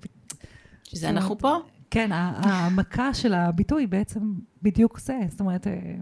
שזה 0.85 1.09
אנחנו 1.09 1.39
פה. 1.39 1.59
כן, 1.93 2.13
העמקה 2.13 3.15
של 3.15 3.35
הביטוי 3.35 3.87
בעצם 3.87 4.21
בדיוק 4.63 5.01
זה. 5.01 5.19
זאת 5.29 5.41
אומרת, 5.41 5.67
אה, 5.67 5.95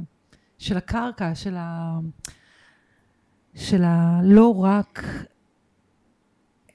של 0.59 0.77
הקרקע, 0.77 1.35
של 1.35 1.57
ה... 1.57 1.99
של 3.55 3.85
ה... 3.85 4.21
לא 4.25 4.63
רק... 4.65 5.05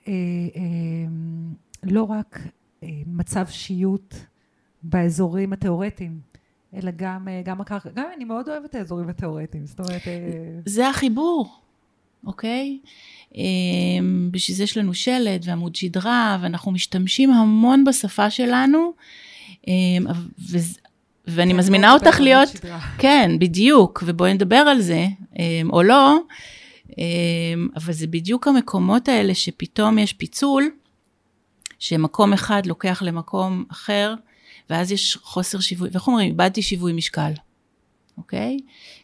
אה, 0.08 0.14
אה, 0.56 1.08
לא 1.84 2.04
רק 2.04 2.40
מצב 3.06 3.46
שיוט 3.48 4.16
באזורים 4.84 5.54
התיאורטיים, 5.54 6.20
אלא 6.74 6.92
גם, 6.96 7.28
גם 7.46 7.62
הקרקע. 7.62 7.90
גם 7.90 8.06
אני 8.16 8.26
מאוד 8.26 8.50
אוהבת 8.50 8.70
את 8.70 8.76
האזורים 8.76 9.10
התיאורטיים. 9.10 9.66
זאת 9.66 9.80
אומרת... 9.80 10.02
זה 10.66 10.90
החיבור, 10.90 11.65
אוקיי? 12.26 12.80
אמ, 13.36 14.30
בשביל 14.32 14.58
זה 14.58 14.64
יש 14.64 14.78
לנו 14.78 14.94
שלט 14.94 15.42
ועמוד 15.46 15.76
שדרה, 15.76 16.38
ואנחנו 16.42 16.72
משתמשים 16.72 17.32
המון 17.32 17.84
בשפה 17.84 18.30
שלנו, 18.30 18.94
אמ, 19.68 20.06
ו- 20.52 20.58
ואני 21.28 21.52
כן, 21.52 21.58
מזמינה 21.58 21.94
אותך 21.94 22.20
להיות, 22.20 22.48
שדרה. 22.48 22.80
כן, 22.98 23.32
בדיוק, 23.40 24.04
ובואי 24.06 24.34
נדבר 24.34 24.56
על 24.56 24.82
זה, 24.82 25.08
אמ, 25.40 25.70
או 25.74 25.84
לא, 25.84 26.18
אבל 27.76 27.94
זה 27.94 28.08
בדיוק 28.08 28.48
המקומות 28.48 29.08
האלה 29.08 29.36
שפתאום 29.36 29.98
יש 29.98 30.14
פיצול, 30.14 30.70
שמקום 31.80 32.34
אחד 32.34 32.66
לוקח 32.66 33.02
למקום 33.06 33.66
אחר, 33.72 34.14
ואז 34.70 34.92
יש 34.92 35.18
חוסר 35.22 35.60
שיווי, 35.60 35.90
ואיך 35.92 36.08
אומרים? 36.08 36.28
איבדתי 36.28 36.62
שיווי 36.62 36.94
משקל, 36.94 37.32
אוקיי? 38.18 38.58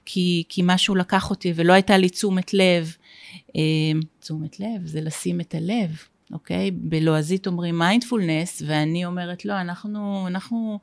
כי, 0.06 0.44
כי 0.50 0.62
משהו 0.66 0.96
לקח 0.96 1.30
אותי 1.30 1.54
ולא 1.56 1.74
הייתה 1.74 1.98
לי 1.98 2.10
תשומת 2.10 2.54
לב. 2.54 2.96
אמ, 3.56 4.00
תשומת 4.20 4.60
לב 4.60 4.86
זה 4.86 5.02
לשים 5.02 5.42
את 5.42 5.56
הלב, 5.56 5.98
אוקיי? 6.34 6.72
בלועזית 6.72 7.48
אומרים 7.48 7.78
מיינדפולנס, 7.78 8.62
ואני 8.68 9.06
אומרת, 9.06 9.46
לא, 9.46 9.62
אנחנו, 9.62 10.28
אנחנו, 10.28 10.80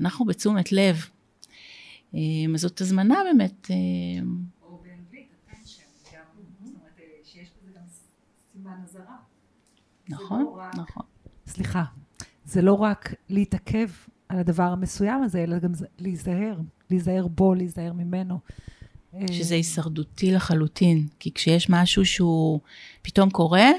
אנחנו 0.00 0.24
בתשומת 0.24 0.72
לב. 0.72 0.96
אה, 2.14 2.20
אז 2.54 2.60
זאת 2.60 2.80
הזמנה 2.80 3.14
באמת. 3.24 3.70
אה, 3.70 3.76
או 4.62 4.82
באנגלית, 4.82 5.28
attention, 5.50 6.14
גם, 6.14 6.22
זאת 6.64 6.74
אומרת, 6.76 6.98
אה, 6.98 7.04
שיש 7.24 7.48
בזה 7.62 7.78
גם 7.78 7.82
סימן 8.52 8.76
אזהרה. 8.84 9.16
נכון, 10.08 10.42
לא 10.42 10.56
רק- 10.56 10.74
נכון. 10.76 11.02
סליחה, 11.46 11.84
זה 12.44 12.62
לא 12.62 12.72
רק 12.72 13.14
להתעכב 13.28 13.88
על 14.28 14.38
הדבר 14.38 14.62
המסוים 14.62 15.22
הזה, 15.22 15.42
אלא 15.44 15.58
גם 15.58 15.74
זה- 15.74 15.86
להיזהר, 15.98 16.60
להיזהר 16.90 17.26
בו, 17.28 17.54
להיזהר 17.54 17.92
ממנו. 17.92 18.38
שזה 19.32 19.54
הישרדותי 19.54 20.32
לחלוטין. 20.32 21.06
כי 21.18 21.32
כשיש 21.34 21.70
משהו 21.70 22.06
שהוא 22.06 22.60
פתאום 23.02 23.30
קורה, 23.30 23.70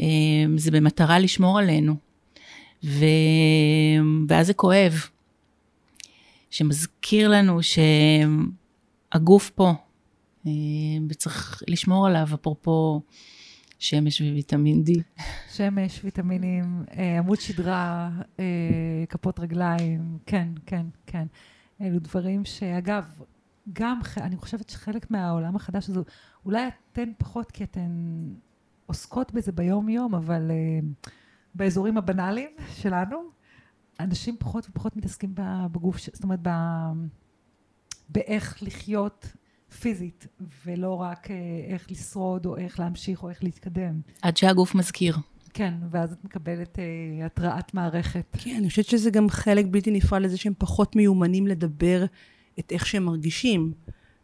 אה, 0.00 0.04
זה 0.56 0.70
במטרה 0.70 1.18
לשמור 1.18 1.58
עלינו. 1.58 1.94
ו... 2.84 3.04
ואז 4.28 4.46
זה 4.46 4.54
כואב. 4.54 4.92
שמזכיר 6.50 7.28
לנו 7.28 7.58
שהגוף 9.12 9.50
פה, 9.50 9.72
אה, 10.46 10.52
וצריך 11.08 11.62
לשמור 11.68 12.06
עליו, 12.06 12.28
אפרופו 12.34 13.00
שמש 13.78 14.20
וויטמין 14.20 14.84
D. 14.86 15.22
שמש, 15.54 16.00
ויטמינים, 16.04 16.84
אה, 16.96 17.18
עמוד 17.18 17.40
שדרה, 17.40 18.10
אה, 18.40 18.44
כפות 19.08 19.40
רגליים, 19.40 20.18
כן, 20.26 20.48
כן, 20.66 20.86
כן. 21.06 21.26
אלו 21.80 21.98
דברים 21.98 22.44
שאגב, 22.44 23.04
גם, 23.72 24.00
אני 24.16 24.36
חושבת 24.36 24.70
שחלק 24.70 25.10
מהעולם 25.10 25.56
החדש 25.56 25.88
הזה, 25.90 26.00
אולי 26.44 26.68
אתן 26.92 27.10
פחות 27.18 27.50
כי 27.50 27.64
אתן 27.64 27.90
עוסקות 28.86 29.32
בזה 29.32 29.52
ביום-יום, 29.52 30.14
אבל 30.14 30.50
אה, 30.50 30.88
באזורים 31.54 31.98
הבנאליים 31.98 32.50
שלנו, 32.74 33.22
אנשים 34.00 34.36
פחות 34.38 34.66
ופחות 34.70 34.96
מתעסקים 34.96 35.34
ב- 35.34 35.66
בגוף, 35.72 35.98
זאת 36.12 36.24
אומרת, 36.24 36.38
ב- 36.42 37.06
באיך 38.08 38.62
לחיות 38.62 39.32
פיזית, 39.80 40.26
ולא 40.66 41.00
רק 41.00 41.30
אה, 41.30 41.36
איך 41.68 41.90
לשרוד, 41.90 42.46
או 42.46 42.56
איך 42.56 42.80
להמשיך, 42.80 43.22
או 43.22 43.28
איך 43.28 43.44
להתקדם. 43.44 44.00
עד 44.22 44.36
שהגוף 44.36 44.74
מזכיר. 44.74 45.16
כן, 45.54 45.74
ואז 45.90 46.12
את 46.12 46.24
מקבלת 46.24 46.78
אה, 46.78 47.26
התראת 47.26 47.74
מערכת. 47.74 48.36
כן, 48.38 48.56
אני 48.58 48.68
חושבת 48.68 48.86
שזה 48.86 49.10
גם 49.10 49.28
חלק 49.28 49.66
בלתי 49.70 49.90
נפרד 49.90 50.22
לזה 50.22 50.36
שהם 50.36 50.52
פחות 50.58 50.96
מיומנים 50.96 51.46
לדבר 51.46 52.04
את 52.58 52.72
איך 52.72 52.86
שהם 52.86 53.04
מרגישים. 53.04 53.72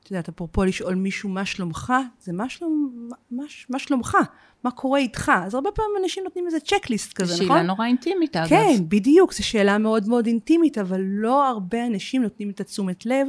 את 0.02 0.10
יודעת, 0.10 0.28
אפרופו 0.28 0.64
לשאול 0.64 0.94
מישהו 0.94 1.28
מה 1.28 1.46
שלומך, 1.46 1.92
זה 2.20 2.32
מה, 2.32 2.48
שלום, 2.48 3.08
מה, 3.30 3.44
מה 3.70 3.78
שלומך, 3.78 4.16
מה 4.64 4.70
קורה 4.70 4.98
איתך. 4.98 5.32
אז 5.44 5.54
הרבה 5.54 5.70
פעמים 5.70 5.90
אנשים 6.02 6.24
נותנים 6.24 6.46
איזה 6.46 6.60
צ'קליסט 6.60 7.12
כזה, 7.12 7.34
זו 7.34 7.44
נכון? 7.44 7.56
שאלה 7.56 7.66
נורא 7.66 7.86
אינטימית, 7.86 8.36
אגב. 8.36 8.48
כן, 8.48 8.74
בדיוק, 8.88 9.32
זו 9.32 9.46
שאלה 9.46 9.78
מאוד 9.78 10.08
מאוד 10.08 10.26
אינטימית, 10.26 10.78
אבל 10.78 11.00
לא 11.00 11.48
הרבה 11.48 11.86
אנשים 11.86 12.22
נותנים 12.22 12.50
את 12.50 12.60
התשומת 12.60 13.06
לב, 13.06 13.26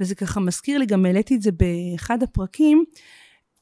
וזה 0.00 0.14
ככה 0.14 0.40
מזכיר 0.40 0.78
לי, 0.78 0.86
גם 0.86 1.06
העליתי 1.06 1.36
את 1.36 1.42
זה 1.42 1.50
באחד 1.52 2.22
הפרקים, 2.22 2.84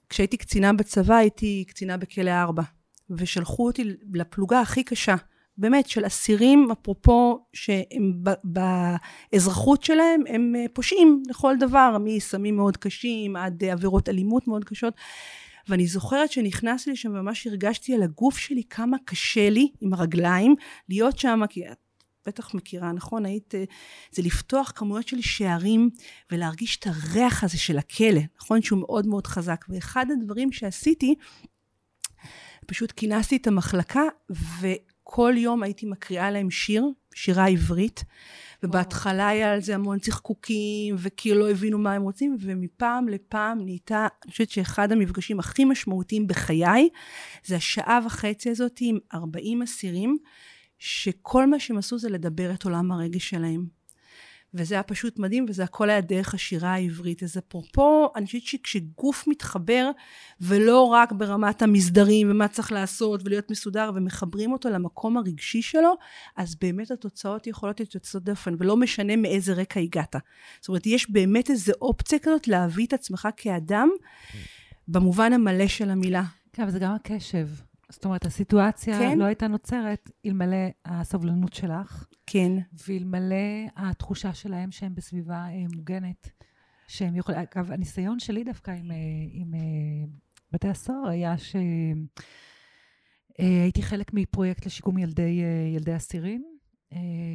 כשהייתי 0.09 0.37
קצינה 0.37 0.73
בצבא, 0.73 1.15
הייתי 1.15 1.65
קצינה 1.69 1.97
בכלא 1.97 2.31
4, 2.31 2.63
ושלחו 3.11 3.67
אותי 3.67 3.85
לפלוגה 4.13 4.61
הכי 4.61 4.85
קשה, 4.85 5.15
באמת, 5.59 5.89
של 5.89 6.07
אסירים, 6.07 6.69
אפרופו, 6.73 7.47
שהם 7.53 8.23
באזרחות 8.45 9.83
שלהם, 9.83 10.23
הם 10.29 10.55
אה, 10.57 10.65
פושעים 10.73 11.23
לכל 11.29 11.57
דבר, 11.61 11.97
מסמים 12.01 12.57
מאוד 12.57 12.77
קשים 12.77 13.37
עד 13.37 13.65
אה, 13.65 13.73
עבירות 13.73 14.09
אלימות 14.09 14.49
מאוד 14.49 14.65
קשות. 14.65 14.95
ואני 15.69 15.87
זוכרת 15.87 16.33
שנכנסתי 16.33 16.91
לשם 16.91 17.09
וממש 17.09 17.47
הרגשתי 17.47 17.95
על 17.95 18.03
הגוף 18.03 18.39
שלי 18.39 18.63
כמה 18.71 18.97
קשה 19.05 19.51
לי 19.51 19.69
עם 19.81 19.95
הרגליים 19.95 20.55
להיות 20.89 21.19
שם, 21.19 21.41
כי 21.49 21.69
את 21.69 21.79
בטח 22.27 22.55
מכירה, 22.55 22.93
נכון? 22.93 23.27
היית, 23.27 23.55
אה, 23.55 23.65
זה 24.13 24.23
לפתוח 24.23 24.73
כמויות 24.75 25.09
של 25.09 25.21
שערים 25.21 25.91
ולהרגיש 26.33 26.77
את 26.77 26.87
הריח 26.87 27.45
הזה 27.45 27.59
של 27.59 27.79
הכלא, 27.79 28.21
נכון? 28.41 28.63
שהוא 28.63 28.81
מאוד 28.81 29.07
מאוד 29.07 29.27
חזק. 29.27 29.65
ואחד 29.69 30.07
הדברים 30.11 30.53
שעשיתי, 30.53 31.15
פשוט 32.67 32.93
כינסתי 32.97 33.37
את 33.37 33.47
המחלקה 33.47 34.03
וכל 35.09 35.35
יום 35.37 35.63
הייתי 35.63 35.87
מקריאה 35.87 36.31
להם 36.31 36.51
שיר, 36.51 36.85
שירה 37.15 37.47
עברית. 37.47 38.05
ובהתחלה 38.63 39.29
היה 39.29 39.53
על 39.53 39.61
זה 39.61 39.75
המון 39.75 39.99
צחקוקים, 39.99 40.95
וכאילו 40.99 41.41
לא 41.41 41.51
הבינו 41.51 41.79
מה 41.79 41.93
הם 41.93 42.03
רוצים, 42.03 42.37
ומפעם 42.41 43.09
לפעם 43.09 43.65
נהייתה, 43.65 44.07
אני 44.25 44.31
חושבת 44.31 44.51
שאחד 44.51 44.93
המפגשים 44.93 45.39
הכי 45.39 45.65
משמעותיים 45.65 46.27
בחיי, 46.27 46.89
זה 47.45 47.57
השעה 47.57 47.99
וחצי 48.07 48.51
הזאת 48.51 48.79
עם 48.81 48.99
40 49.15 49.63
אסירים, 49.63 50.17
שכל 50.79 51.47
מה 51.47 51.61
שהם 51.61 51.79
עשו 51.79 51.99
זה 51.99 52.09
לדבר 52.09 52.55
את 52.55 52.65
עולם 52.65 52.93
הרגש 52.93 53.31
שלהם. 53.31 53.78
וזה 54.55 54.75
היה 54.75 54.83
פשוט 54.83 55.19
מדהים, 55.19 55.47
וזה 55.49 55.65
הכל 55.65 55.91
היה 55.91 56.01
דרך 56.01 56.35
השירה 56.35 56.75
העברית. 56.75 57.23
אז 57.23 57.39
אפרופו, 57.39 58.09
אני 58.17 58.27
חושבת 58.27 58.43
שכשגוף 58.43 59.25
מתחבר, 59.29 59.91
ולא 60.41 60.83
רק 60.83 61.13
ברמת 61.13 61.63
המסדרים 61.63 62.31
ומה 62.31 62.49
צריך 62.49 62.73
לעשות 62.73 63.21
ולהיות 63.25 63.51
מסודר, 63.51 63.91
ומחברים 63.95 64.53
אותו 64.53 64.71
למקום 64.71 65.17
הרגשי 65.17 65.63
שלו, 65.63 65.95
אז 66.37 66.55
באמת 66.55 66.91
התוצאות 66.91 67.47
יכולות 67.47 67.81
להיות 67.81 67.95
יוצאות 67.95 68.25
דופן, 68.25 68.55
ולא 68.59 68.77
משנה 68.77 69.17
מאיזה 69.17 69.53
רקע 69.53 69.81
הגעת. 69.81 70.17
זאת 70.61 70.69
אומרת, 70.69 70.87
יש 70.87 71.11
באמת 71.11 71.51
איזו 71.51 71.73
אופציה 71.83 72.19
כזאת 72.19 72.49
להביא 72.49 72.87
את 72.87 72.93
עצמך 72.93 73.29
כאדם, 73.37 73.89
במובן 74.89 75.33
המלא 75.33 75.67
של 75.67 75.91
המילה. 75.91 76.25
כן, 76.53 76.63
אבל 76.63 76.71
זה 76.71 76.79
גם 76.79 76.95
הקשב. 76.95 77.49
זאת 77.91 78.05
אומרת, 78.05 78.25
הסיטואציה 78.25 78.99
כן. 78.99 79.19
לא 79.19 79.25
הייתה 79.25 79.49
נוצרת 79.49 80.11
אלמלא 80.27 80.67
הסבלנות 80.85 81.53
שלך, 81.53 82.07
כן. 82.27 82.53
ואלמלא 82.89 83.67
התחושה 83.77 84.35
שלהם 84.35 84.71
שהם 84.71 84.95
בסביבה 84.95 85.47
אה, 85.49 85.65
מוגנת. 85.77 86.31
שהם 86.89 87.17
יכולים, 87.17 87.41
אגב, 87.41 87.73
הניסיון 87.73 88.19
שלי 88.19 88.45
דווקא 88.45 88.71
עם, 88.71 88.91
אה, 88.91 88.97
עם 89.31 89.55
אה, 89.55 89.61
בתי 90.53 90.69
הסוהר 90.69 91.09
היה 91.09 91.39
ש... 91.39 91.57
הייתי 93.39 93.83
חלק 93.83 94.15
מפרויקט 94.15 94.67
לשיקום 94.67 94.99
ילדי, 94.99 95.41
ילדי 95.75 95.97
אסירים, 95.97 96.45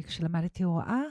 כשלמדתי 0.06 0.62
הוראה, 0.62 1.02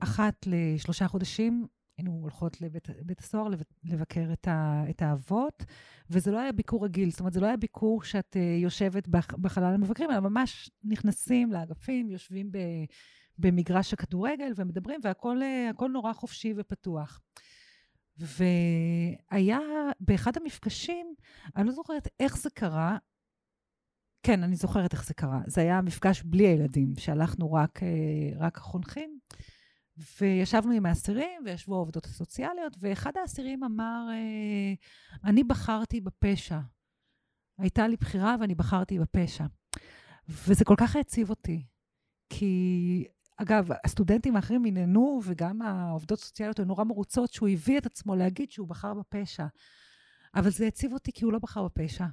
ואחת 0.00 0.46
לשלושה 0.46 1.08
חודשים 1.08 1.66
היינו 2.00 2.18
הולכות 2.22 2.60
לבית 2.60 2.88
בית 3.02 3.20
הסוהר 3.20 3.48
לב- 3.48 3.62
לבקר 3.84 4.32
את, 4.32 4.48
ה, 4.48 4.84
את 4.90 5.02
האבות, 5.02 5.64
וזה 6.10 6.30
לא 6.30 6.38
היה 6.38 6.52
ביקור 6.52 6.84
רגיל, 6.84 7.10
זאת 7.10 7.20
אומרת, 7.20 7.32
זה 7.32 7.40
לא 7.40 7.46
היה 7.46 7.56
ביקור 7.56 8.02
שאת 8.02 8.36
אה, 8.36 8.56
יושבת 8.62 9.08
בח, 9.08 9.34
בחלל 9.34 9.74
המבקרים, 9.74 10.10
אלא 10.10 10.20
ממש 10.20 10.70
נכנסים 10.84 11.52
לאגפים, 11.52 12.10
יושבים 12.10 12.52
ב, 12.52 12.58
במגרש 13.38 13.92
הכדורגל 13.92 14.52
ומדברים, 14.56 15.00
והכל 15.04 15.42
אה, 15.42 15.88
נורא 15.88 16.12
חופשי 16.12 16.54
ופתוח. 16.56 17.20
והיה 18.16 19.58
באחד 20.00 20.32
המפגשים, 20.36 21.14
אני 21.56 21.66
לא 21.66 21.72
זוכרת 21.72 22.08
איך 22.20 22.38
זה 22.38 22.50
קרה, 22.50 22.98
כן, 24.22 24.42
אני 24.42 24.56
זוכרת 24.56 24.92
איך 24.92 25.04
זה 25.04 25.14
קרה. 25.14 25.40
זה 25.46 25.60
היה 25.60 25.82
מפגש 25.82 26.22
בלי 26.22 26.46
הילדים, 26.46 26.92
שהלכנו 26.98 27.52
רק, 27.52 27.82
אה, 27.82 27.88
רק 28.38 28.58
החונכים, 28.58 29.18
וישבנו 30.20 30.72
עם 30.72 30.86
האסירים, 30.86 31.42
וישבו 31.44 31.74
העובדות 31.74 32.06
הסוציאליות, 32.06 32.76
ואחד 32.80 33.12
האסירים 33.16 33.64
אמר, 33.64 34.06
אה, 34.10 34.74
אני 35.24 35.44
בחרתי 35.44 36.00
בפשע. 36.00 36.58
הייתה 37.58 37.88
לי 37.88 37.96
בחירה 37.96 38.36
ואני 38.40 38.54
בחרתי 38.54 38.98
בפשע. 38.98 39.44
וזה 40.28 40.64
כל 40.64 40.74
כך 40.78 40.96
העציב 40.96 41.30
אותי, 41.30 41.66
כי, 42.30 43.04
אגב, 43.36 43.68
הסטודנטים 43.84 44.36
האחרים 44.36 44.64
הנהנו, 44.64 45.20
וגם 45.24 45.62
העובדות 45.62 46.18
הסוציאליות 46.18 46.58
היו 46.58 46.66
נורא 46.66 46.84
מרוצות 46.84 47.32
שהוא 47.32 47.48
הביא 47.48 47.78
את 47.78 47.86
עצמו 47.86 48.16
להגיד 48.16 48.50
שהוא 48.50 48.68
בחר 48.68 48.94
בפשע. 48.94 49.46
אבל 50.34 50.50
זה 50.50 50.64
העציב 50.64 50.92
אותי 50.92 51.12
כי 51.12 51.24
הוא 51.24 51.32
לא 51.32 51.38
בחר 51.38 51.64
בפשע. 51.64 52.06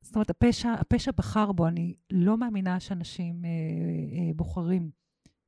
זאת 0.00 0.14
אומרת, 0.14 0.30
הפשע, 0.30 0.72
הפשע 0.72 1.10
בחר 1.12 1.52
בו, 1.52 1.66
אני 1.66 1.94
לא 2.10 2.36
מאמינה 2.36 2.80
שאנשים 2.80 3.44
אה, 3.44 3.50
אה, 3.50 4.34
בוחרים 4.36 4.90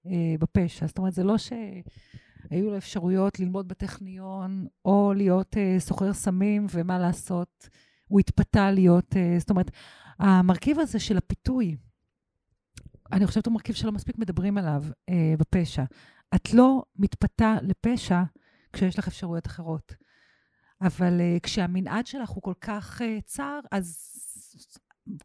אה, 0.06 0.34
בפשע. 0.40 0.86
זאת 0.86 0.98
אומרת, 0.98 1.12
זה 1.12 1.24
לא 1.24 1.38
שהיו 1.38 2.70
לו 2.70 2.76
אפשרויות 2.76 3.40
ללמוד 3.40 3.68
בטכניון, 3.68 4.66
או 4.84 5.12
להיות 5.16 5.56
אה, 5.56 5.76
סוחר 5.78 6.12
סמים, 6.12 6.66
ומה 6.70 6.98
לעשות, 6.98 7.68
הוא 8.08 8.20
התפתה 8.20 8.70
להיות, 8.70 9.16
אה, 9.16 9.36
זאת 9.38 9.50
אומרת, 9.50 9.70
המרכיב 10.18 10.78
הזה 10.78 10.98
של 10.98 11.16
הפיתוי, 11.16 11.76
אני 13.12 13.26
חושבת 13.26 13.46
הוא 13.46 13.54
מרכיב 13.54 13.74
שלא 13.74 13.92
מספיק 13.92 14.18
מדברים 14.18 14.58
עליו 14.58 14.84
אה, 15.08 15.34
בפשע. 15.38 15.84
את 16.34 16.54
לא 16.54 16.82
מתפתה 16.96 17.56
לפשע 17.62 18.22
כשיש 18.72 18.98
לך 18.98 19.08
אפשרויות 19.08 19.46
אחרות. 19.46 19.94
אבל 20.80 21.20
uh, 21.20 21.40
כשהמנעד 21.40 22.06
שלך 22.06 22.30
הוא 22.30 22.42
כל 22.42 22.54
כך 22.60 23.00
uh, 23.00 23.04
צר, 23.24 23.60
אז 23.70 23.98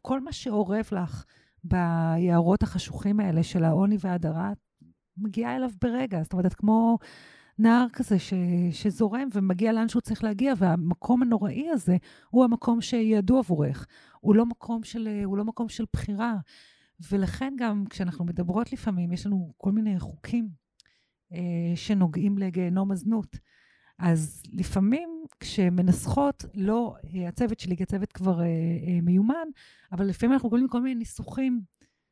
כל 0.02 0.20
מה 0.20 0.32
שאורב 0.32 0.88
לך 0.92 1.24
ביערות 1.64 2.62
החשוכים 2.62 3.20
האלה 3.20 3.42
של 3.42 3.64
העוני 3.64 3.96
וההדרה, 4.00 4.52
מגיעה 5.18 5.56
אליו 5.56 5.70
ברגע. 5.82 6.22
זאת 6.22 6.32
אומרת, 6.32 6.46
את 6.46 6.54
כמו 6.54 6.98
נהר 7.58 7.86
כזה 7.92 8.18
ש, 8.18 8.34
שזורם 8.72 9.28
ומגיע 9.32 9.72
לאן 9.72 9.88
שהוא 9.88 10.02
צריך 10.02 10.24
להגיע, 10.24 10.54
והמקום 10.58 11.22
הנוראי 11.22 11.70
הזה 11.70 11.96
הוא 12.30 12.44
המקום 12.44 12.80
שידוע 12.80 13.38
עבורך. 13.38 13.86
הוא 14.20 14.34
לא 14.34 14.46
מקום 14.46 14.84
של, 14.84 15.08
הוא 15.24 15.36
לא 15.36 15.44
מקום 15.44 15.68
של 15.68 15.84
בחירה. 15.92 16.36
ולכן 17.10 17.54
גם 17.58 17.84
כשאנחנו 17.90 18.24
מדברות 18.24 18.72
לפעמים, 18.72 19.12
יש 19.12 19.26
לנו 19.26 19.52
כל 19.56 19.72
מיני 19.72 20.00
חוקים 20.00 20.48
אה, 21.32 21.72
שנוגעים 21.74 22.38
לגיהנום 22.38 22.92
הזנות. 22.92 23.36
אז 23.98 24.42
לפעמים 24.52 25.08
כשמנסחות, 25.40 26.44
לא, 26.54 26.94
הצוות 27.28 27.60
שלי 27.60 27.76
כצוות 27.76 28.12
כבר 28.12 28.40
אה, 28.40 28.46
אה, 28.46 29.00
מיומן, 29.02 29.48
אבל 29.92 30.06
לפעמים 30.06 30.32
אנחנו 30.32 30.48
קוראים 30.48 30.68
כל 30.68 30.82
מיני 30.82 30.94
ניסוחים 30.94 31.60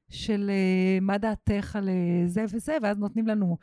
של 0.09 0.51
אה, 0.51 0.99
מה 1.01 1.19
דעתך 1.19 1.77
על 1.77 1.89
אה, 1.89 2.23
זה 2.27 2.45
וזה, 2.53 2.77
ואז 2.83 2.99
נותנים 2.99 3.27
לנו 3.27 3.59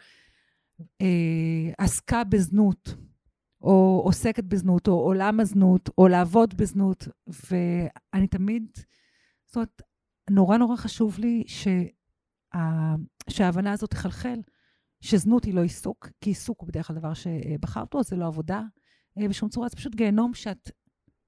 אה, 1.01 1.71
עסקה 1.77 2.23
בזנות, 2.23 2.95
או 3.61 4.01
עוסקת 4.05 4.43
בזנות, 4.43 4.87
או 4.87 4.93
עולם 4.93 5.39
הזנות, 5.39 5.89
או 5.97 6.07
לעבוד 6.07 6.57
בזנות, 6.57 7.07
ואני 7.27 8.27
תמיד, 8.27 8.63
זאת 9.45 9.55
אומרת, 9.55 9.81
נורא 10.29 10.57
נורא 10.57 10.75
חשוב 10.75 11.19
לי 11.19 11.43
שה, 11.47 11.83
שההבנה 13.29 13.71
הזאת 13.71 13.91
תחלחל, 13.91 14.39
שזנות 15.01 15.45
היא 15.45 15.53
לא 15.53 15.61
עיסוק, 15.61 16.09
כי 16.21 16.29
עיסוק 16.29 16.61
הוא 16.61 16.67
בדרך 16.67 16.87
כלל 16.87 16.95
דבר 16.95 17.13
שבחרת 17.13 17.87
בו, 17.91 18.03
זה 18.03 18.15
לא 18.15 18.27
עבודה 18.27 18.61
אה, 19.17 19.27
בשום 19.27 19.49
צורה, 19.49 19.69
זה 19.69 19.75
פשוט 19.75 19.95
גיהנום 19.95 20.33
שאת 20.33 20.71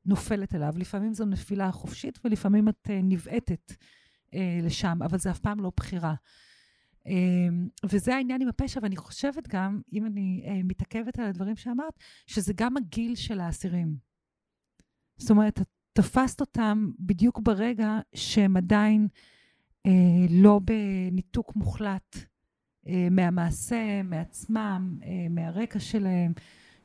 נופלת 0.06 0.56
אליו. 0.56 0.74
לפעמים 0.78 1.14
זו 1.14 1.26
נפילה 1.26 1.72
חופשית 1.72 2.20
ולפעמים 2.24 2.70
את 2.70 2.90
נבעטת 3.04 3.74
אה, 4.34 4.60
לשם, 4.64 5.00
אבל 5.06 5.18
זה 5.18 5.32
אף 5.32 5.40
פעם 5.40 5.60
לא 5.60 5.72
בחירה. 5.78 6.14
וזה 7.86 8.16
העניין 8.16 8.42
עם 8.42 8.48
הפשע, 8.48 8.80
ואני 8.84 8.96
חושבת 8.98 9.48
גם, 9.48 9.82
אם 9.94 10.06
אני 10.06 10.44
מתעכבת 10.64 11.20
על 11.20 11.26
הדברים 11.26 11.56
שאמרת, 11.56 11.94
שזה 12.28 12.54
גם 12.56 12.78
הגיל 12.78 13.16
של 13.16 13.40
האסירים. 13.40 13.96
זאת 15.18 15.32
אומרת, 15.32 15.60
תפסת 15.94 16.42
אותם 16.42 16.92
בדיוק 17.00 17.40
ברגע 17.40 18.00
שהם 18.16 18.58
עדיין 18.58 19.08
אה, 19.86 19.92
לא 20.30 20.60
בניתוק 20.64 21.56
מוחלט 21.56 22.18
אה, 22.88 23.08
מהמעשה, 23.12 24.04
מעצמם, 24.04 24.98
אה, 25.04 25.10
מהרקע 25.30 25.80
שלהם, 25.80 26.34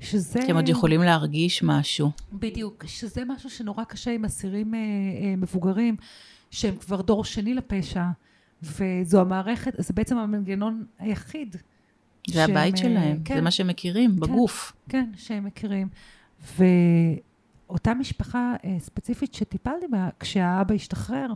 שזה... 0.00 0.40
כי 0.44 0.50
הם 0.50 0.56
עוד 0.56 0.68
יכולים 0.68 1.00
להרגיש 1.00 1.62
משהו. 1.62 2.10
בדיוק, 2.32 2.84
שזה 2.86 3.24
משהו 3.24 3.50
שנורא 3.50 3.84
קשה 3.84 4.10
עם 4.10 4.24
אסירים 4.24 4.74
אה, 4.74 4.80
אה, 4.80 5.36
מבוגרים, 5.36 5.96
שהם 6.50 6.76
כבר 6.76 7.00
דור 7.02 7.24
שני 7.24 7.54
לפשע, 7.54 8.04
וזו 8.62 9.20
המערכת, 9.20 9.72
זה 9.78 9.94
בעצם 9.94 10.18
המנגנון 10.18 10.84
היחיד. 10.98 11.56
זה 12.26 12.34
שהם, 12.34 12.50
הבית 12.50 12.74
אה, 12.74 12.80
שלהם, 12.80 13.20
כן, 13.24 13.34
זה 13.34 13.40
מה 13.40 13.50
שהם 13.50 13.66
מכירים, 13.66 14.10
כן, 14.10 14.20
בגוף. 14.20 14.72
כן, 14.88 15.10
שהם 15.16 15.44
מכירים. 15.44 15.88
ו... 16.42 16.64
אותה 17.70 17.94
משפחה 17.94 18.54
אה, 18.64 18.76
ספציפית 18.78 19.34
שטיפלתי 19.34 19.88
בה, 19.88 20.08
כשהאבא 20.20 20.74
השתחרר, 20.74 21.32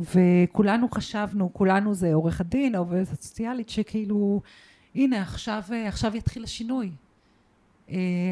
וכולנו 0.00 0.88
חשבנו, 0.88 1.50
כולנו 1.52 1.94
זה 1.94 2.14
עורך 2.14 2.40
הדין, 2.40 2.74
העובדת 2.74 3.12
הסוציאלית, 3.12 3.68
שכאילו, 3.68 4.40
הנה, 4.94 5.22
עכשיו, 5.22 5.62
אה, 5.72 5.88
עכשיו 5.88 6.16
יתחיל 6.16 6.44
השינוי. 6.44 6.90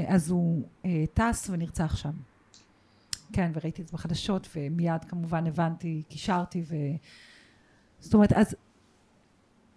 אז 0.08 0.30
הוא 0.30 0.62
טס 1.14 1.50
ונרצח 1.50 1.96
שם. 1.96 2.10
כן, 3.34 3.50
וראיתי 3.54 3.82
את 3.82 3.86
זה 3.86 3.92
בחדשות, 3.92 4.48
ומיד 4.56 5.04
כמובן 5.04 5.46
הבנתי, 5.46 6.02
קישרתי, 6.08 6.62
ו... 6.66 6.74
זאת 7.98 8.14
אומרת, 8.14 8.32
אז 8.32 8.56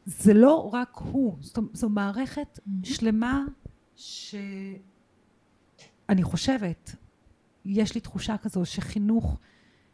זה 0.05 0.33
לא 0.33 0.69
רק 0.73 0.97
הוא, 0.97 1.37
זאת, 1.39 1.59
זו 1.73 1.89
מערכת 1.89 2.59
שלמה 2.83 3.43
שאני 3.95 4.79
חושבת, 6.23 6.95
יש 7.65 7.95
לי 7.95 8.01
תחושה 8.01 8.37
כזו 8.37 8.65
שחינוך 8.65 9.37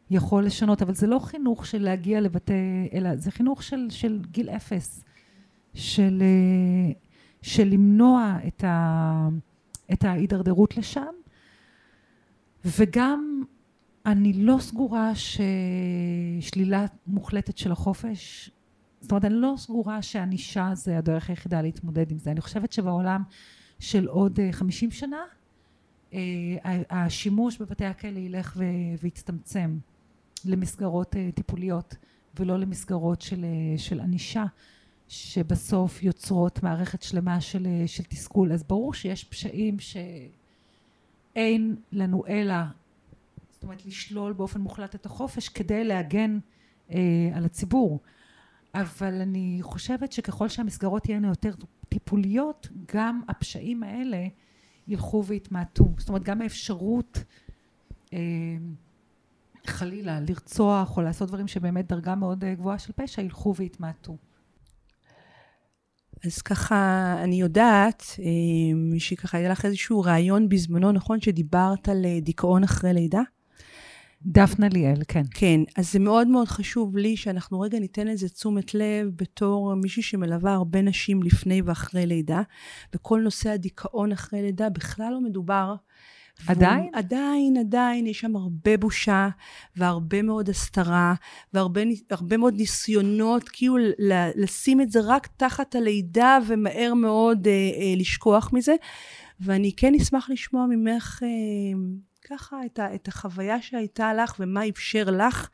יכול 0.09 0.45
לשנות, 0.45 0.81
אבל 0.81 0.93
זה 0.93 1.07
לא 1.07 1.19
חינוך 1.19 1.65
של 1.65 1.81
להגיע 1.81 2.21
לבתי, 2.21 2.89
אלא 2.93 3.15
זה 3.15 3.31
חינוך 3.31 3.63
של, 3.63 3.87
של 3.89 4.21
גיל 4.31 4.49
אפס, 4.49 5.03
של, 5.73 6.23
של 7.41 7.67
למנוע 7.67 8.37
את, 8.47 8.63
ה, 8.63 9.27
את 9.93 10.03
ההידרדרות 10.03 10.77
לשם, 10.77 11.13
וגם 12.65 13.43
אני 14.05 14.33
לא 14.33 14.57
סגורה 14.59 15.11
ששלילה 15.15 16.85
מוחלטת 17.07 17.57
של 17.57 17.71
החופש, 17.71 18.49
זאת 19.01 19.11
אומרת, 19.11 19.25
אני 19.25 19.33
לא 19.33 19.53
סגורה 19.57 20.01
שענישה 20.01 20.69
זה 20.73 20.97
הדרך 20.97 21.29
היחידה 21.29 21.61
להתמודד 21.61 22.11
עם 22.11 22.19
זה. 22.19 22.31
אני 22.31 22.41
חושבת 22.41 22.71
שבעולם 22.71 23.23
של 23.79 24.07
עוד 24.07 24.39
אה, 24.39 24.51
חמישים 24.51 24.91
שנה, 24.91 25.23
אה, 26.13 26.19
השימוש 26.89 27.61
בבתי 27.61 27.85
הכלא 27.85 28.19
ילך 28.19 28.57
ויצטמצם 29.01 29.77
למסגרות 30.45 31.15
אה, 31.15 31.29
טיפוליות 31.35 31.95
ולא 32.39 32.59
למסגרות 32.59 33.21
של, 33.21 33.45
אה, 33.45 33.77
של 33.77 33.99
ענישה 33.99 34.45
שבסוף 35.07 36.03
יוצרות 36.03 36.63
מערכת 36.63 37.01
שלמה 37.01 37.41
של, 37.41 37.67
של 37.85 38.03
תסכול. 38.03 38.53
אז 38.53 38.63
ברור 38.63 38.93
שיש 38.93 39.23
פשעים 39.23 39.77
שאין 39.79 41.75
לנו 41.91 42.23
אלא, 42.27 42.55
זאת 43.63 43.67
אומרת 43.67 43.85
לשלול 43.85 44.33
באופן 44.33 44.61
מוחלט 44.61 44.95
את 44.95 45.05
החופש 45.05 45.49
כדי 45.49 45.83
להגן 45.83 46.39
אה, 46.91 47.29
על 47.33 47.45
הציבור. 47.45 47.99
אבל 48.75 49.21
אני 49.21 49.59
חושבת 49.61 50.11
שככל 50.11 50.49
שהמסגרות 50.49 51.03
תהיינה 51.03 51.27
יותר 51.27 51.53
טיפוליות, 51.89 52.67
גם 52.95 53.21
הפשעים 53.29 53.83
האלה 53.83 54.27
ילכו 54.87 55.23
ויתמעטו. 55.25 55.93
זאת 55.97 56.09
אומרת, 56.09 56.23
גם 56.23 56.41
האפשרות 56.41 57.23
אה, 58.13 58.19
חלילה 59.67 60.19
לרצוח 60.19 60.97
או 60.97 61.01
לעשות 61.01 61.27
דברים 61.27 61.47
שבאמת 61.47 61.87
דרגה 61.87 62.15
מאוד 62.15 62.43
אה, 62.43 62.55
גבוהה 62.55 62.79
של 62.79 62.93
פשע, 62.95 63.21
ילכו 63.21 63.55
ויתמעטו. 63.55 64.17
אז 66.25 66.41
ככה, 66.41 67.15
אני 67.23 67.41
יודעת 67.41 68.03
אה, 68.19 68.99
שככה 68.99 69.37
היה 69.37 69.49
לך 69.49 69.65
איזשהו 69.65 70.01
רעיון 70.01 70.49
בזמנו, 70.49 70.91
נכון? 70.91 71.21
שדיברת 71.21 71.89
על 71.89 72.05
אה, 72.05 72.19
דיכאון 72.21 72.63
אחרי 72.63 72.93
לידה? 72.93 73.21
דפנה 74.25 74.67
ליאל, 74.69 75.01
כן. 75.07 75.23
כן, 75.33 75.61
אז 75.75 75.91
זה 75.91 75.99
מאוד 75.99 76.27
מאוד 76.27 76.47
חשוב 76.47 76.97
לי 76.97 77.17
שאנחנו 77.17 77.59
רגע 77.59 77.79
ניתן 77.79 78.07
לזה 78.07 78.29
תשומת 78.29 78.73
לב 78.73 79.09
בתור 79.15 79.73
מישהי 79.75 80.03
שמלווה 80.03 80.53
הרבה 80.53 80.81
נשים 80.81 81.23
לפני 81.23 81.61
ואחרי 81.61 82.05
לידה, 82.05 82.41
וכל 82.95 83.21
נושא 83.23 83.49
הדיכאון 83.49 84.11
אחרי 84.11 84.41
לידה 84.41 84.69
בכלל 84.69 85.11
לא 85.11 85.21
מדובר. 85.21 85.75
עדיין? 86.47 86.89
עדיין, 86.93 87.57
עדיין, 87.57 88.07
יש 88.07 88.19
שם 88.19 88.35
הרבה 88.35 88.77
בושה 88.77 89.29
והרבה 89.75 90.21
מאוד 90.21 90.49
הסתרה 90.49 91.13
והרבה 91.53 92.37
מאוד 92.37 92.53
ניסיונות 92.57 93.49
כאילו 93.49 93.77
לשים 94.35 94.81
את 94.81 94.91
זה 94.91 94.99
רק 95.03 95.27
תחת 95.37 95.75
הלידה 95.75 96.39
ומהר 96.47 96.93
מאוד 96.93 97.47
אה, 97.47 97.51
אה, 97.51 97.93
לשכוח 97.97 98.53
מזה. 98.53 98.75
ואני 99.39 99.71
כן 99.77 99.93
אשמח 99.95 100.29
לשמוע 100.29 100.65
ממך 100.69 101.23
אה, 101.23 101.79
ככה 102.29 102.65
את, 102.65 102.79
ה, 102.79 102.95
את 102.95 103.07
החוויה 103.07 103.61
שהייתה 103.61 104.13
לך 104.13 104.35
ומה 104.39 104.69
אפשר 104.69 105.03
לך 105.03 105.49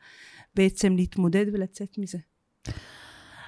בעצם 0.54 0.96
להתמודד 0.96 1.46
ולצאת 1.52 1.98
מזה. 1.98 2.18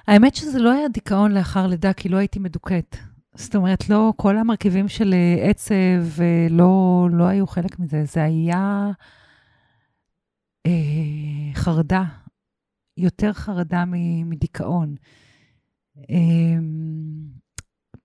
האמת 0.07 0.35
שזה 0.35 0.59
לא 0.59 0.71
היה 0.71 0.87
דיכאון 0.87 1.31
לאחר 1.31 1.67
לידה, 1.67 1.93
כי 1.93 2.09
לא 2.09 2.17
הייתי 2.17 2.39
מדוכאת. 2.39 2.95
זאת 3.35 3.55
אומרת, 3.55 3.89
לא, 3.89 4.13
כל 4.15 4.37
המרכיבים 4.37 4.87
של 4.87 5.13
אה, 5.13 5.49
עצב 5.49 6.21
אה, 6.21 6.47
לא, 6.49 7.07
לא 7.11 7.23
היו 7.23 7.47
חלק 7.47 7.79
מזה. 7.79 8.03
זה 8.05 8.23
היה 8.23 8.91
אה, 10.65 11.53
חרדה, 11.53 12.03
יותר 12.97 13.33
חרדה 13.33 13.83
מדיכאון. 14.25 14.95
אה, 15.97 16.59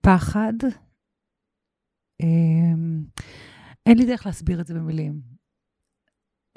פחד. 0.01 0.53
אה, 2.23 2.75
אין 3.89 3.99
לי 3.99 4.07
דרך 4.07 4.27
להסביר 4.27 4.61
את 4.61 4.67
זה 4.67 4.75
במילים. 4.75 5.21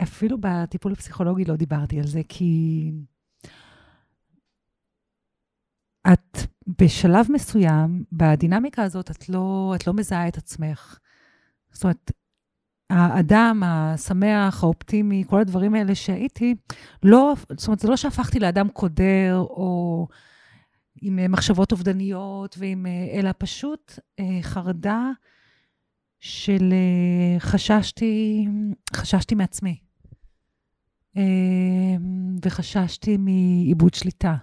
אפילו 0.03 0.37
בטיפול 0.39 0.91
הפסיכולוגי 0.91 1.45
לא 1.45 1.55
דיברתי 1.55 1.99
על 1.99 2.07
זה, 2.07 2.21
כי 2.29 2.91
את 6.13 6.37
בשלב 6.81 7.25
מסוים, 7.29 8.03
בדינמיקה 8.11 8.83
הזאת, 8.83 9.11
את 9.11 9.29
לא, 9.29 9.73
את 9.75 9.87
לא 9.87 9.93
מזהה 9.93 10.27
את 10.27 10.37
עצמך. 10.37 10.97
זאת 11.71 11.83
אומרת, 11.83 12.11
האדם 12.89 13.63
השמח, 13.65 14.63
האופטימי, 14.63 15.23
כל 15.27 15.41
הדברים 15.41 15.75
האלה 15.75 15.95
שהייתי, 15.95 16.55
לא, 17.03 17.33
זאת 17.57 17.67
אומרת, 17.67 17.79
זה 17.79 17.87
לא 17.87 17.97
שהפכתי 17.97 18.39
לאדם 18.39 18.69
קודר, 18.69 19.35
או 19.37 20.07
עם 21.01 21.31
מחשבות 21.31 21.71
אובדניות, 21.71 22.55
ועם, 22.59 22.85
אלא 23.13 23.29
פשוט 23.37 23.99
אה, 24.19 24.39
חרדה 24.41 25.11
של 26.21 26.73
אה, 26.73 27.39
חששתי, 27.39 28.45
חששתי 28.93 29.35
מעצמי. 29.35 29.77
אה, 31.17 31.23
וחששתי 32.45 33.17
מאיבוד 33.17 33.93
שליטה. 33.93 34.35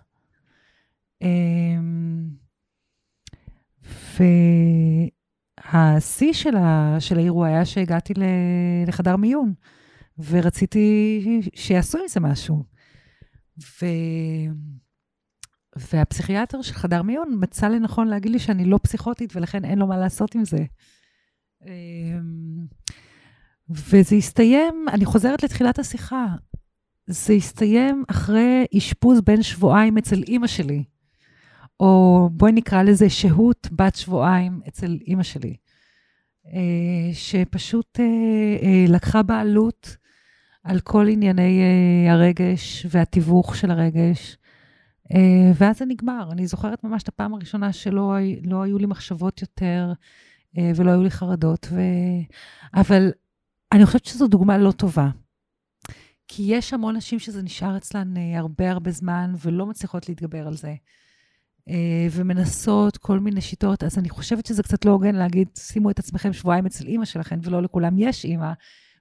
אה, 1.22 1.28
השיא 5.64 6.32
של, 6.32 6.56
ה, 6.56 6.96
של 7.00 7.18
האירוע 7.18 7.46
היה 7.48 7.64
שהגעתי 7.64 8.12
לחדר 8.86 9.16
מיון, 9.16 9.54
ורציתי 10.18 11.20
שיעשו 11.54 11.98
עם 11.98 12.08
זה 12.08 12.20
משהו. 12.20 12.64
ו... 13.58 13.86
והפסיכיאטר 15.92 16.62
של 16.62 16.74
חדר 16.74 17.02
מיון 17.02 17.38
מצא 17.40 17.68
לנכון 17.68 18.08
להגיד 18.08 18.32
לי 18.32 18.38
שאני 18.38 18.64
לא 18.64 18.78
פסיכוטית 18.82 19.36
ולכן 19.36 19.64
אין 19.64 19.78
לו 19.78 19.86
מה 19.86 19.96
לעשות 19.96 20.34
עם 20.34 20.44
זה. 20.44 20.64
אמ, 21.66 22.66
וזה 23.70 24.16
הסתיים, 24.16 24.86
אני 24.92 25.04
חוזרת 25.04 25.42
לתחילת 25.42 25.78
השיחה, 25.78 26.26
זה 27.06 27.32
הסתיים 27.32 28.04
אחרי 28.08 28.66
אשפוז 28.78 29.20
בין 29.20 29.42
שבועיים 29.42 29.98
אצל 29.98 30.22
אימא 30.22 30.46
שלי, 30.46 30.84
או 31.80 32.28
בואי 32.32 32.52
נקרא 32.52 32.82
לזה 32.82 33.10
שהות 33.10 33.68
בת 33.72 33.94
שבועיים 33.94 34.60
אצל 34.68 34.98
אימא 35.06 35.22
שלי, 35.22 35.56
אה, 36.46 37.10
שפשוט 37.12 38.00
אה, 38.00 38.04
אה, 38.62 38.84
לקחה 38.88 39.22
בעלות 39.22 39.96
על 40.64 40.80
כל 40.80 41.08
ענייני 41.08 41.60
הרגש 42.10 42.86
והתיווך 42.90 43.56
של 43.56 43.70
הרגש. 43.70 44.36
ואז 45.54 45.78
זה 45.78 45.84
נגמר. 45.84 46.28
אני 46.32 46.46
זוכרת 46.46 46.84
ממש 46.84 47.02
את 47.02 47.08
הפעם 47.08 47.34
הראשונה 47.34 47.72
שלא 47.72 48.14
לא 48.44 48.62
היו 48.62 48.78
לי 48.78 48.86
מחשבות 48.86 49.42
יותר 49.42 49.92
ולא 50.56 50.90
היו 50.90 51.02
לי 51.02 51.10
חרדות. 51.10 51.66
ו... 51.70 51.80
אבל 52.74 53.12
אני 53.72 53.86
חושבת 53.86 54.04
שזו 54.04 54.26
דוגמה 54.26 54.58
לא 54.58 54.72
טובה. 54.72 55.08
כי 56.28 56.42
יש 56.46 56.72
המון 56.74 56.96
נשים 56.96 57.18
שזה 57.18 57.42
נשאר 57.42 57.76
אצלן 57.76 58.16
אה, 58.16 58.38
הרבה 58.38 58.70
הרבה 58.70 58.90
זמן 58.90 59.34
ולא 59.44 59.66
מצליחות 59.66 60.08
להתגבר 60.08 60.46
על 60.46 60.56
זה. 60.56 60.74
אה, 61.68 62.06
ומנסות 62.10 62.96
כל 62.96 63.18
מיני 63.18 63.40
שיטות, 63.40 63.84
אז 63.84 63.98
אני 63.98 64.08
חושבת 64.08 64.46
שזה 64.46 64.62
קצת 64.62 64.84
לא 64.84 64.90
הוגן 64.90 65.14
להגיד, 65.14 65.48
שימו 65.58 65.90
את 65.90 65.98
עצמכם 65.98 66.32
שבועיים 66.32 66.66
אצל 66.66 66.86
אימא 66.86 67.04
שלכם, 67.04 67.38
ולא 67.42 67.62
לכולם 67.62 67.98
יש 67.98 68.24
אימא, 68.24 68.52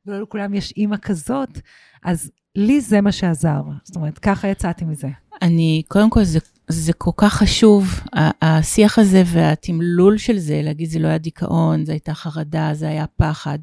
ולא 0.06 0.22
לכולם 0.22 0.54
יש 0.54 0.74
אימא 0.78 0.98
כזאת, 0.98 1.60
אז 2.04 2.32
לי 2.56 2.82
זה 2.82 3.02
מה 3.02 3.12
שעזר. 3.12 3.62
זאת 3.84 3.96
אומרת, 3.96 4.20
ככה 4.20 4.48
יצאתי 4.48 4.86
מזה. 4.86 5.08
אני, 5.42 5.84
קודם 5.88 6.10
כל, 6.10 6.24
זה, 6.24 6.40
זה 6.70 6.94
כל 6.94 7.12
כך 7.18 7.34
חשוב, 7.34 8.00
השיח 8.42 9.00
הזה 9.00 9.24
והתמלול 9.26 10.18
של 10.18 10.38
זה, 10.38 10.62
להגיד 10.64 10.90
זה 10.90 11.00
לא 11.00 11.08
היה 11.08 11.18
דיכאון, 11.18 11.86
זה 11.86 11.92
הייתה 11.92 12.14
חרדה, 12.14 12.70
זה 12.74 12.90
היה 12.90 13.06
פחד. 13.16 13.60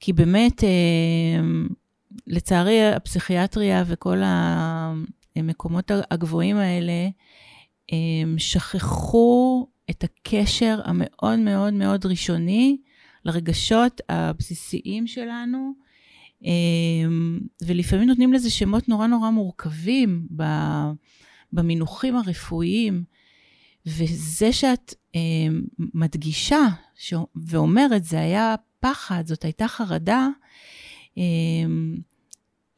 כי 0.00 0.12
באמת, 0.12 0.64
אה, 0.64 1.40
לצערי, 2.26 2.86
הפסיכיאטריה 2.86 3.84
וכל 3.86 4.18
המקומות 5.36 5.90
הגבוהים 6.10 6.56
האלה, 6.56 7.08
הם 7.92 8.38
שכחו 8.38 9.66
את 9.90 10.04
הקשר 10.04 10.80
המאוד 10.84 11.38
מאוד 11.38 11.72
מאוד 11.74 12.06
ראשוני 12.06 12.76
לרגשות 13.24 14.00
הבסיסיים 14.08 15.06
שלנו, 15.06 15.72
ולפעמים 17.66 18.08
נותנים 18.08 18.32
לזה 18.32 18.50
שמות 18.50 18.88
נורא 18.88 19.06
נורא 19.06 19.30
מורכבים 19.30 20.26
במינוחים 21.52 22.16
הרפואיים. 22.16 23.04
וזה 23.86 24.52
שאת 24.52 24.94
מדגישה 25.78 26.62
ואומרת, 27.36 28.04
זה 28.04 28.20
היה 28.20 28.54
פחד, 28.80 29.26
זאת 29.26 29.44
הייתה 29.44 29.68
חרדה, 29.68 30.28
אמ, 31.16 31.96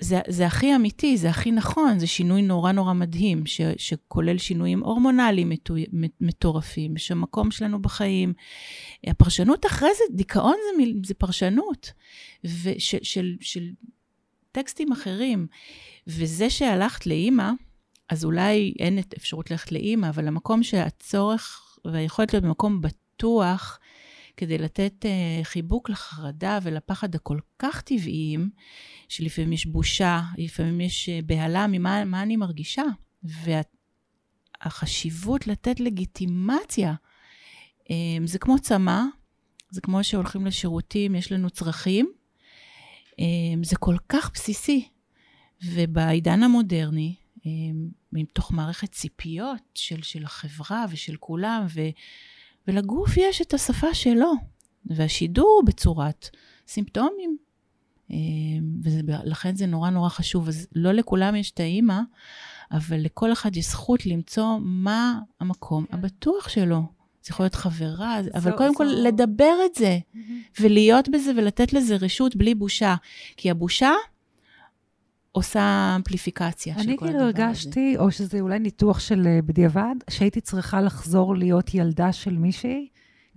זה, 0.00 0.20
זה 0.28 0.46
הכי 0.46 0.76
אמיתי, 0.76 1.16
זה 1.16 1.30
הכי 1.30 1.50
נכון, 1.50 1.98
זה 1.98 2.06
שינוי 2.06 2.42
נורא 2.42 2.72
נורא 2.72 2.92
מדהים, 2.92 3.46
ש, 3.46 3.60
שכולל 3.76 4.38
שינויים 4.38 4.82
הורמונליים 4.84 5.52
מטורפים, 6.20 6.96
שהמקום 6.96 7.50
שלנו 7.50 7.82
בחיים. 7.82 8.32
הפרשנות 9.06 9.66
אחרי 9.66 9.88
זה, 9.98 10.16
דיכאון 10.16 10.54
זה, 10.76 10.84
זה 11.04 11.14
פרשנות 11.14 11.92
וש, 12.44 12.94
של, 13.02 13.36
של 13.40 13.70
טקסטים 14.52 14.92
אחרים. 14.92 15.46
וזה 16.06 16.50
שהלכת 16.50 17.06
לאימא, 17.06 17.50
אז 18.10 18.24
אולי 18.24 18.74
אין 18.78 18.98
את 18.98 19.14
אפשרות 19.16 19.50
ללכת 19.50 19.72
לאימא, 19.72 20.08
אבל 20.08 20.28
המקום 20.28 20.62
שהצורך 20.62 21.78
והיכולת 21.84 22.32
להיות 22.32 22.44
במקום 22.44 22.80
בטוח, 22.80 23.78
כדי 24.36 24.58
לתת 24.58 25.04
uh, 25.04 25.44
חיבוק 25.44 25.90
לחרדה 25.90 26.58
ולפחד 26.62 27.14
הכל 27.14 27.38
כך 27.58 27.80
טבעיים, 27.80 28.50
שלפעמים 29.08 29.52
יש 29.52 29.66
בושה, 29.66 30.20
לפעמים 30.38 30.80
יש 30.80 31.08
uh, 31.08 31.12
בהלה 31.26 31.66
ממה 31.66 32.04
מה 32.04 32.22
אני 32.22 32.36
מרגישה. 32.36 32.82
והחשיבות 34.64 35.46
וה, 35.46 35.52
לתת 35.52 35.80
לגיטימציה, 35.80 36.94
um, 37.84 37.90
זה 38.24 38.38
כמו 38.38 38.58
צמא, 38.58 39.02
זה 39.70 39.80
כמו 39.80 40.04
שהולכים 40.04 40.46
לשירותים, 40.46 41.14
יש 41.14 41.32
לנו 41.32 41.50
צרכים, 41.50 42.12
um, 43.10 43.14
זה 43.62 43.76
כל 43.76 43.96
כך 44.08 44.30
בסיסי. 44.34 44.88
ובעידן 45.64 46.42
המודרני, 46.42 47.14
מתוך 48.12 48.52
מערכת 48.52 48.92
ציפיות 48.92 49.62
של, 49.74 50.02
של 50.02 50.24
החברה 50.24 50.86
ושל 50.90 51.16
כולם, 51.16 51.66
ו... 51.74 51.80
ולגוף 52.68 53.16
יש 53.16 53.42
את 53.42 53.54
השפה 53.54 53.94
שלו, 53.94 54.32
והשידור 54.86 55.62
בצורת 55.66 56.30
סימפטומים. 56.68 57.36
אה, 58.10 58.16
ולכן 58.84 59.56
זה 59.56 59.66
נורא 59.66 59.90
נורא 59.90 60.08
חשוב. 60.08 60.48
אז 60.48 60.66
לא 60.74 60.92
לכולם 60.92 61.36
יש 61.36 61.50
את 61.50 61.60
האימא, 61.60 62.00
אבל 62.72 62.96
לכל 62.96 63.32
אחד 63.32 63.56
יש 63.56 63.66
זכות 63.66 64.06
למצוא 64.06 64.58
מה 64.60 65.18
המקום 65.40 65.84
כן. 65.86 65.94
הבטוח 65.96 66.48
שלו. 66.48 66.82
זה 67.22 67.30
יכול 67.30 67.44
להיות 67.44 67.54
חברה, 67.54 68.22
זו, 68.22 68.30
אבל 68.34 68.56
קודם 68.56 68.70
זו... 68.70 68.76
כל 68.76 68.84
לדבר 68.84 69.54
את 69.66 69.74
זה, 69.74 69.98
mm-hmm. 69.98 70.18
ולהיות 70.60 71.08
בזה 71.08 71.32
ולתת 71.36 71.72
לזה 71.72 71.96
רשות 71.96 72.36
בלי 72.36 72.54
בושה. 72.54 72.94
כי 73.36 73.50
הבושה 73.50 73.92
עושה 75.32 75.92
אמפליפיקציה 75.96 76.74
של 76.74 76.80
כל 76.80 76.90
הדבר 76.90 76.94
הזה. 76.96 77.04
אני 77.04 77.12
כאילו 77.12 77.24
הרגשתי, 77.24 77.96
או 77.98 78.10
שזה 78.10 78.40
אולי 78.40 78.58
ניתוח 78.58 79.00
של 79.00 79.26
אה, 79.26 79.42
בדיעבד, 79.42 79.94
שהייתי 80.10 80.40
צריכה 80.40 80.80
לחזור 80.80 81.36
להיות 81.36 81.74
ילדה 81.74 82.12
של 82.12 82.38
מישהי, 82.38 82.88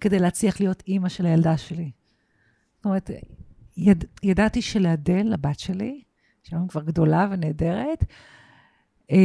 כדי 0.02 0.20
להצליח 0.20 0.60
להיות 0.60 0.84
אימא 0.88 1.10
של 1.10 1.26
הילדה 1.26 1.58
שלי. 1.58 1.92
זאת 2.76 2.86
אומרת, 2.86 3.10
יד, 3.78 4.06
ידעתי 4.24 4.62
שלאדל, 4.62 5.34
הבת 5.34 5.60
שלי, 5.60 6.02
שהיום 6.44 6.68
כבר 6.68 6.82
גדולה 6.82 7.28
ונהדרת, 7.32 8.04
אה, 9.12 9.18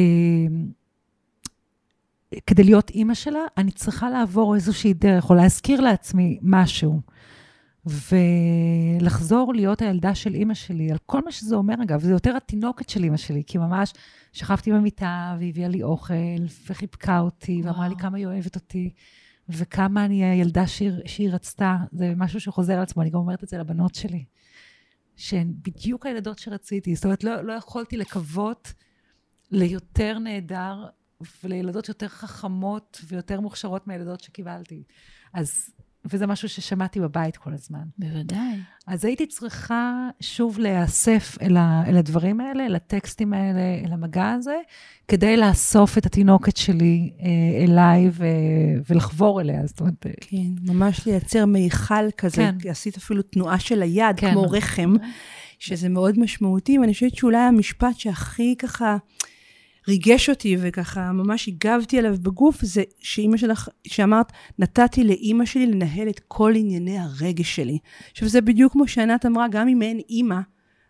כדי 2.47 2.65
להיות 2.65 2.91
אימא 2.91 3.15
שלה, 3.15 3.41
אני 3.57 3.71
צריכה 3.71 4.11
לעבור 4.11 4.55
איזושהי 4.55 4.95
דרך, 4.95 5.31
או 5.31 5.35
להזכיר 5.35 5.81
לעצמי 5.81 6.39
משהו. 6.43 7.01
ולחזור 7.89 9.55
להיות 9.55 9.83
הילדה 9.83 10.15
של 10.15 10.35
אימא 10.35 10.55
שלי, 10.55 10.91
על 10.91 10.99
כל 11.07 11.21
מה 11.25 11.33
שזה 11.33 11.57
אומר, 11.57 11.75
אגב, 11.83 12.01
זה 12.01 12.11
יותר 12.11 12.37
התינוקת 12.37 12.89
של 12.89 13.05
אימא 13.05 13.17
שלי, 13.17 13.43
כי 13.47 13.59
ממש 13.59 13.93
שכבתי 14.33 14.73
במיטה 14.73 15.37
והביאה 15.41 15.69
לי 15.69 15.83
אוכל, 15.83 16.15
וחיבקה 16.67 17.21
אותי, 17.21 17.61
וואו. 17.61 17.75
ואמרה 17.75 17.89
לי 17.89 17.95
כמה 17.99 18.17
היא 18.17 18.27
אוהבת 18.27 18.55
אותי, 18.57 18.91
וכמה 19.49 20.05
אני 20.05 20.25
הילדה 20.25 20.67
שהיא, 20.67 20.91
שהיא 21.07 21.31
רצתה. 21.31 21.77
זה 21.93 22.13
משהו 22.17 22.41
שחוזר 22.41 22.73
על 22.73 22.83
עצמו, 22.83 23.03
אני 23.03 23.11
גם 23.11 23.19
אומרת 23.19 23.45
את 23.45 23.49
זה 23.49 23.59
לבנות 23.59 23.95
שלי, 23.95 24.25
שהן 25.17 25.53
בדיוק 25.63 26.07
הילדות 26.07 26.39
שרציתי. 26.39 26.95
זאת 26.95 27.05
אומרת, 27.05 27.25
לא, 27.25 27.45
לא 27.45 27.53
יכולתי 27.53 27.97
לקוות 27.97 28.73
ליותר 29.51 30.19
נהדר 30.19 30.87
ולילדות 31.45 31.89
יותר 31.89 32.09
חכמות 32.09 33.01
ויותר 33.09 33.41
מוכשרות 33.41 33.87
מהילדות 33.87 34.21
שקיבלתי. 34.21 34.83
אז 35.35 35.71
וזה 36.05 36.27
משהו 36.27 36.49
ששמעתי 36.49 37.01
בבית 37.01 37.37
כל 37.37 37.55
הזמן. 37.55 37.83
בוודאי. 37.99 38.57
אז 38.87 39.05
הייתי 39.05 39.27
צריכה 39.27 40.09
שוב 40.21 40.59
להיאסף 40.59 41.37
אל, 41.43 41.57
ה, 41.57 41.83
אל 41.87 41.97
הדברים 41.97 42.41
האלה, 42.41 42.67
אל 42.67 42.75
הטקסטים 42.75 43.33
האלה, 43.33 43.87
אל 43.87 43.93
המגע 43.93 44.31
הזה, 44.31 44.57
כדי 45.09 45.37
לאסוף 45.37 45.99
את 45.99 46.07
התינוקת 46.07 46.57
שלי 46.57 47.11
אה, 47.21 47.65
אליי 47.65 48.09
ו, 48.13 48.27
ולחבור 48.89 49.41
אליה. 49.41 49.67
זאת 49.67 49.81
אומרת... 49.81 50.07
אה, 50.07 50.13
כן, 50.21 50.73
ממש 50.73 51.07
לייצר 51.07 51.47
מיכל 51.47 52.11
כזה. 52.17 52.51
כן. 52.61 52.71
עשית 52.71 52.97
אפילו 52.97 53.23
תנועה 53.23 53.59
של 53.59 53.83
היד, 53.83 54.17
כן. 54.17 54.33
כמו 54.33 54.43
רחם, 54.43 54.95
שזה 55.59 55.89
מאוד 55.89 56.19
משמעותי, 56.19 56.79
ואני 56.79 56.93
חושבת 56.93 57.15
שאולי 57.15 57.39
המשפט 57.39 57.99
שהכי 57.99 58.55
ככה... 58.59 58.97
ריגש 59.89 60.31
אותי 60.31 60.57
וככה 60.61 61.13
ממש 61.13 61.49
הגבתי 61.49 61.99
עליו 61.99 62.17
בגוף, 62.23 62.65
זה 62.65 62.83
שאימא 63.01 63.37
שלך, 63.37 63.69
שאמרת, 63.87 64.33
נתתי 64.59 65.05
לאימא 65.05 65.45
שלי 65.45 65.67
לנהל 65.67 66.09
את 66.09 66.21
כל 66.29 66.53
ענייני 66.57 66.99
הרגש 66.99 67.57
שלי. 67.57 67.79
עכשיו 68.13 68.29
זה 68.29 68.41
בדיוק 68.41 68.73
כמו 68.73 68.89
שענת 68.89 69.27
אמרה, 69.27 69.49
גם 69.49 69.69
אם 69.69 69.83
אין 69.83 70.01
אימא 70.11 70.41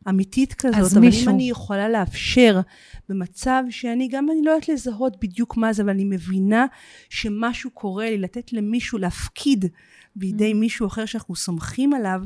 אמיתית 0.09 0.55
כזאת, 0.55 0.93
אבל 0.93 1.01
מישהו... 1.01 1.25
אם 1.25 1.29
אני 1.29 1.51
יכולה 1.51 1.89
לאפשר 1.89 2.61
במצב 3.09 3.63
שאני, 3.71 4.09
גם 4.09 4.31
אני 4.31 4.41
לא 4.45 4.51
יודעת 4.51 4.69
לזהות 4.69 5.17
בדיוק 5.21 5.57
מה 5.57 5.73
זה, 5.73 5.83
אבל 5.83 5.91
אני 5.91 6.05
מבינה 6.05 6.67
שמשהו 7.11 7.71
קורה 7.71 8.11
לי, 8.11 8.19
לתת 8.19 8.53
למישהו, 8.53 8.99
להפקיד 8.99 9.65
בידי 10.17 10.53
mm. 10.53 10.55
מישהו 10.55 10.87
אחר 10.87 11.05
שאנחנו 11.05 11.37
סומכים 11.37 11.93
עליו 11.93 12.21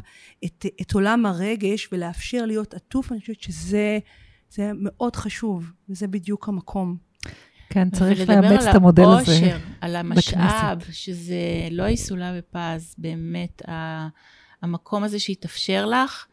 את, 0.45 0.67
את 0.81 0.93
עולם 0.93 1.27
הרגש 1.27 1.89
ולאפשר 1.93 2.47
להיות 2.47 2.75
עטוף, 2.75 3.13
אני 3.13 3.21
חושבת 3.21 3.41
שזה... 3.41 3.99
זה 4.53 4.71
מאוד 4.75 5.17
חשוב, 5.17 5.73
וזה 5.89 6.09
בדיוק 6.09 6.49
המקום. 6.49 6.97
כן, 7.71 7.91
צריך 7.91 8.29
לאמץ 8.29 8.67
את 8.67 8.75
המודל 8.75 9.03
הזה. 9.03 9.33
ולדבר 9.33 9.43
על 9.43 9.49
העושר, 9.49 9.59
על 9.81 9.97
המשאב, 9.97 10.79
בכנסת. 10.79 10.93
שזה 10.93 11.69
לא 11.71 11.89
יסולא 11.89 12.27
בפז, 12.39 12.95
באמת, 12.99 13.63
המקום 14.63 15.05
הזה 15.05 15.19
שהתאפשר 15.19 15.87
לך, 15.87 16.27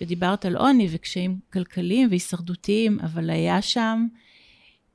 ודיברת 0.00 0.44
על 0.44 0.56
עוני 0.56 0.88
וקשיים 0.90 1.38
כלכליים 1.52 2.08
והישרדותיים, 2.08 3.00
אבל 3.00 3.30
היה 3.30 3.62
שם, 3.62 4.06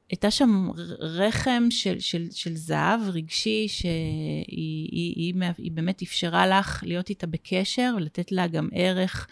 הייתה 0.10 0.32
שם 0.32 0.70
רחם 1.00 1.64
של, 1.70 2.00
של, 2.00 2.28
של 2.32 2.56
זהב 2.56 3.00
רגשי, 3.14 3.68
שהיא 3.68 4.46
היא, 4.48 5.34
היא, 5.36 5.54
היא 5.58 5.72
באמת 5.72 6.02
אפשרה 6.02 6.48
לך 6.48 6.84
להיות 6.88 7.10
איתה 7.10 7.28
בקשר 7.28 7.94
ולתת 7.98 8.32
לה 8.32 8.48
גם 8.48 8.70
ערך. 8.74 9.28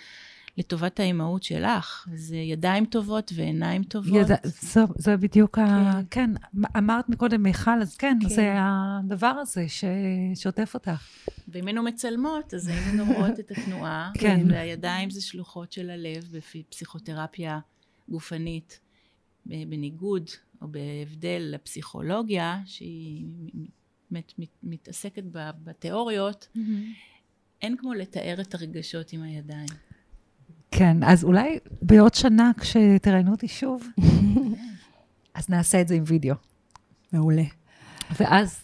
לטובת 0.60 1.00
האימהות 1.00 1.44
שלך. 1.44 2.08
זה 2.14 2.36
ידיים 2.36 2.86
טובות 2.86 3.32
ועיניים 3.36 3.84
טובות. 3.84 4.30
יד... 4.30 4.38
זו, 4.46 4.82
זו 4.98 5.12
בדיוק 5.20 5.56
כן. 5.56 5.62
ה... 5.62 6.02
כן, 6.10 6.30
אמרת 6.78 7.10
מקודם 7.10 7.44
מיכל, 7.44 7.82
אז 7.82 7.98
כן, 7.98 8.18
כן, 8.22 8.30
זה 8.30 8.54
הדבר 8.58 9.28
הזה 9.28 9.66
ששוטף 9.68 10.72
אותך. 10.74 11.08
ואם 11.48 11.68
היינו 11.68 11.84
מצלמות, 11.84 12.54
אז 12.54 12.68
היינו 12.68 13.06
רואות 13.14 13.40
את 13.40 13.52
התנועה. 13.52 14.12
כן. 14.14 14.46
והידיים 14.50 15.10
זה 15.10 15.22
שלוחות 15.22 15.72
של 15.72 15.90
הלב 15.90 16.32
בפסיכותרפיה 16.32 17.60
גופנית, 18.10 18.80
בניגוד 19.46 20.30
או 20.62 20.68
בהבדל 20.68 21.42
לפסיכולוגיה, 21.54 22.62
שהיא 22.66 23.26
מת, 24.12 24.34
מת, 24.40 24.50
מתעסקת 24.64 25.24
בתיאוריות. 25.64 26.48
Mm-hmm. 26.56 26.60
אין 27.62 27.78
כמו 27.78 27.94
לתאר 27.94 28.42
את 28.42 28.54
הרגשות 28.56 29.14
עם 29.14 29.22
הידיים. 29.22 29.89
כן, 30.72 31.04
אז 31.04 31.24
אולי 31.24 31.60
בעוד 31.82 32.14
שנה 32.14 32.52
כשתראיינו 32.60 33.32
אותי 33.32 33.48
שוב, 33.48 33.88
אז 35.36 35.50
נעשה 35.50 35.82
את 35.82 35.88
זה 35.88 35.96
עם 35.96 36.04
וידאו. 36.08 36.36
מעולה. 37.14 37.44
ואז 38.20 38.62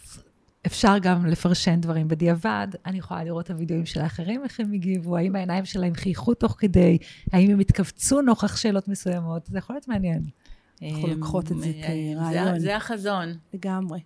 אפשר 0.66 0.98
גם 0.98 1.26
לפרשן 1.26 1.80
דברים 1.80 2.08
בדיעבד. 2.08 2.68
אני 2.86 2.98
יכולה 2.98 3.24
לראות 3.24 3.44
את 3.44 3.50
הוידאוים 3.50 3.86
של 3.86 4.00
האחרים, 4.00 4.44
איך 4.44 4.60
הם 4.60 4.72
הגיבו, 4.72 5.16
האם 5.16 5.36
העיניים 5.36 5.64
שלהם 5.64 5.94
חייכו 5.94 6.34
תוך 6.34 6.56
כדי, 6.58 6.98
האם 7.32 7.50
הם 7.50 7.58
התכווצו 7.58 8.20
נוכח 8.20 8.56
שאלות 8.56 8.88
מסוימות. 8.88 9.46
זה 9.46 9.58
יכול 9.58 9.76
להיות 9.76 9.88
מעניין. 9.88 10.22
אנחנו 10.82 11.08
לוקחות 11.08 11.52
את 11.52 11.56
זה 11.56 11.72
כרעיון. 11.86 12.58
זה 12.58 12.76
החזון. 12.76 13.28
לגמרי. 13.54 14.00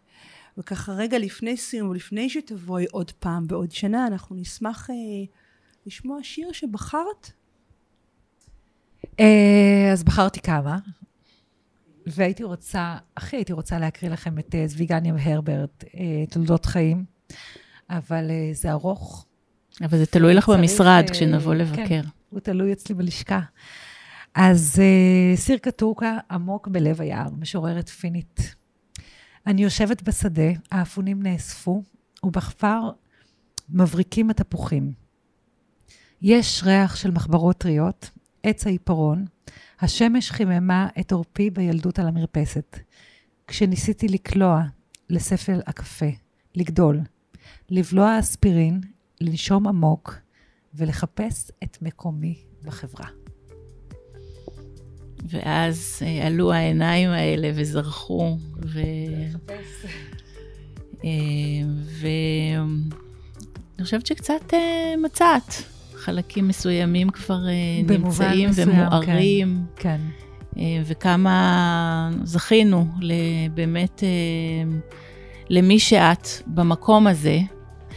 וככה 0.59 0.92
רגע 0.92 1.18
לפני 1.18 1.57
סיום, 1.57 1.88
ולפני 1.88 2.30
שתבואי 2.30 2.86
עוד 2.90 3.11
פעם 3.11 3.46
בעוד 3.46 3.72
שנה, 3.72 4.07
אנחנו 4.07 4.36
נשמח 4.36 4.90
אה, 4.90 4.94
לשמוע 5.86 6.18
שיר 6.22 6.53
שבחרת 6.53 7.03
אה, 7.26 7.32
אז 9.93 10.05
בחרתי 10.05 10.41
כמה, 10.41 10.79
והייתי 12.07 12.45
רוצה, 12.45 12.97
הכי 13.17 13.37
הייתי 13.37 13.53
רוצה 13.53 13.79
להקריא 13.79 14.11
לכם 14.11 14.39
את 14.39 14.55
אה, 14.55 14.67
זוויגניה 14.67 15.15
והרברט, 15.15 15.85
אה, 15.95 16.25
תולדות 16.31 16.67
חיים, 16.67 17.05
אבל 17.91 18.31
זה 18.53 18.71
ארוך. 18.71 19.27
אבל 19.85 19.99
זה 19.99 20.07
תלוי 20.07 20.35
לך 20.35 20.49
במשרד 20.49 21.05
כשנבוא 21.11 21.55
לבקר. 21.55 21.89
כן, 21.89 22.03
הוא 22.31 22.41
תלוי 22.41 22.73
אצלי 22.73 22.95
בלשכה. 22.95 23.41
אז 24.35 24.83
סירקה 25.35 25.71
טורקה 25.71 26.19
עמוק 26.31 26.69
בלב 26.69 27.01
היער, 27.01 27.29
משוררת 27.39 27.89
פינית. 27.89 28.55
אני 29.47 29.63
יושבת 29.63 30.03
בשדה, 30.03 30.51
האפונים 30.71 31.23
נאספו, 31.23 31.83
ובכפר 32.25 32.91
מבריקים 33.69 34.31
התפוחים. 34.31 34.93
יש 36.23 36.63
ריח 36.65 36.97
של 36.97 37.11
מחברות 37.11 37.59
טריות, 37.59 38.11
עץ 38.43 38.66
העיפרון, 38.66 39.24
השמש 39.80 40.30
חיממה 40.30 40.88
את 41.01 41.12
עורפי 41.12 41.51
בילדות 41.51 41.99
על 41.99 42.09
המרפסת. 42.09 42.78
כשניסיתי 43.47 44.09
לקלוע 44.09 44.62
לספל 45.11 45.61
הקפה, 45.66 46.11
לגדול, 46.55 47.01
לבלוע 47.70 48.18
אספירין, 48.18 48.80
לנשום 49.20 49.66
עמוק 49.66 50.14
ולחפש 50.74 51.51
את 51.64 51.82
מקומי 51.82 52.34
בחברה. 52.64 53.07
ואז 55.28 55.99
אה, 56.03 56.26
עלו 56.26 56.53
העיניים 56.53 57.11
האלה 57.11 57.51
וזרחו, 57.55 58.36
ו... 58.62 58.80
אה, 61.05 61.11
ואני 62.01 63.84
חושבת 63.84 64.07
שקצת 64.07 64.55
אה, 64.55 64.95
מצאת. 65.03 65.80
חלקים 66.01 66.48
מסוימים 66.48 67.11
כבר 67.11 67.48
אה, 67.48 67.96
נמצאים 67.96 68.51
מסוים, 68.51 68.68
ומוארים. 68.68 69.64
כן. 69.76 70.01
כן. 70.57 70.61
וכמה 70.84 72.11
זכינו 72.24 72.86
באמת 73.55 74.03
אה, 74.05 74.78
למי 75.51 75.78
שאת 75.78 76.28
במקום 76.46 77.07
הזה. 77.07 77.38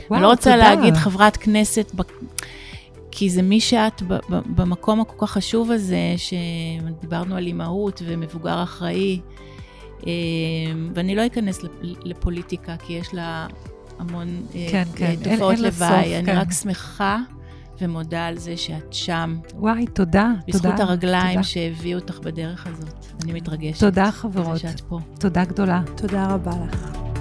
וואו, 0.10 0.16
אני 0.16 0.22
לא 0.22 0.28
רוצה 0.28 0.52
תודה. 0.52 0.76
להגיד 0.76 0.94
חברת 0.94 1.38
כנסת, 1.38 1.92
כי 3.12 3.30
זה 3.30 3.42
מי 3.42 3.60
שאת 3.60 4.02
במקום 4.30 5.02
הכל 5.02 5.26
כך 5.26 5.32
חשוב 5.32 5.72
הזה, 5.72 6.16
שדיברנו 6.18 7.36
על 7.36 7.48
אימהות 7.48 8.02
ומבוגר 8.06 8.64
אחראי. 8.64 9.20
ואני 10.94 11.16
לא 11.16 11.26
אכנס 11.26 11.60
לפוליטיקה, 11.82 12.76
כי 12.78 12.94
יש 12.94 13.14
לה 13.14 13.48
המון 14.00 14.28
כן, 14.72 14.84
כן. 14.96 15.16
תופעות 15.24 15.60
לוואי. 15.60 16.18
אני 16.18 16.26
כן. 16.26 16.38
רק 16.38 16.52
שמחה 16.52 17.20
ומודה 17.82 18.26
על 18.26 18.38
זה 18.38 18.58
שאת 18.58 18.94
שם. 18.94 19.38
וואי, 19.56 19.86
תודה. 19.86 20.32
בזכות 20.48 20.72
תודה, 20.72 20.84
הרגליים 20.84 21.34
תודה. 21.34 21.44
שהביאו 21.44 22.00
אותך 22.00 22.20
בדרך 22.20 22.68
הזאת. 22.68 23.06
אני 23.24 23.34
מתרגשת. 23.34 23.80
תודה, 23.80 24.12
חברות. 24.12 24.58
שאת 24.60 24.82
פה. 24.82 25.00
תודה 25.20 25.46
גדולה. 25.46 25.82
תודה 25.96 26.28
רבה 26.34 26.52
לך. 26.68 27.13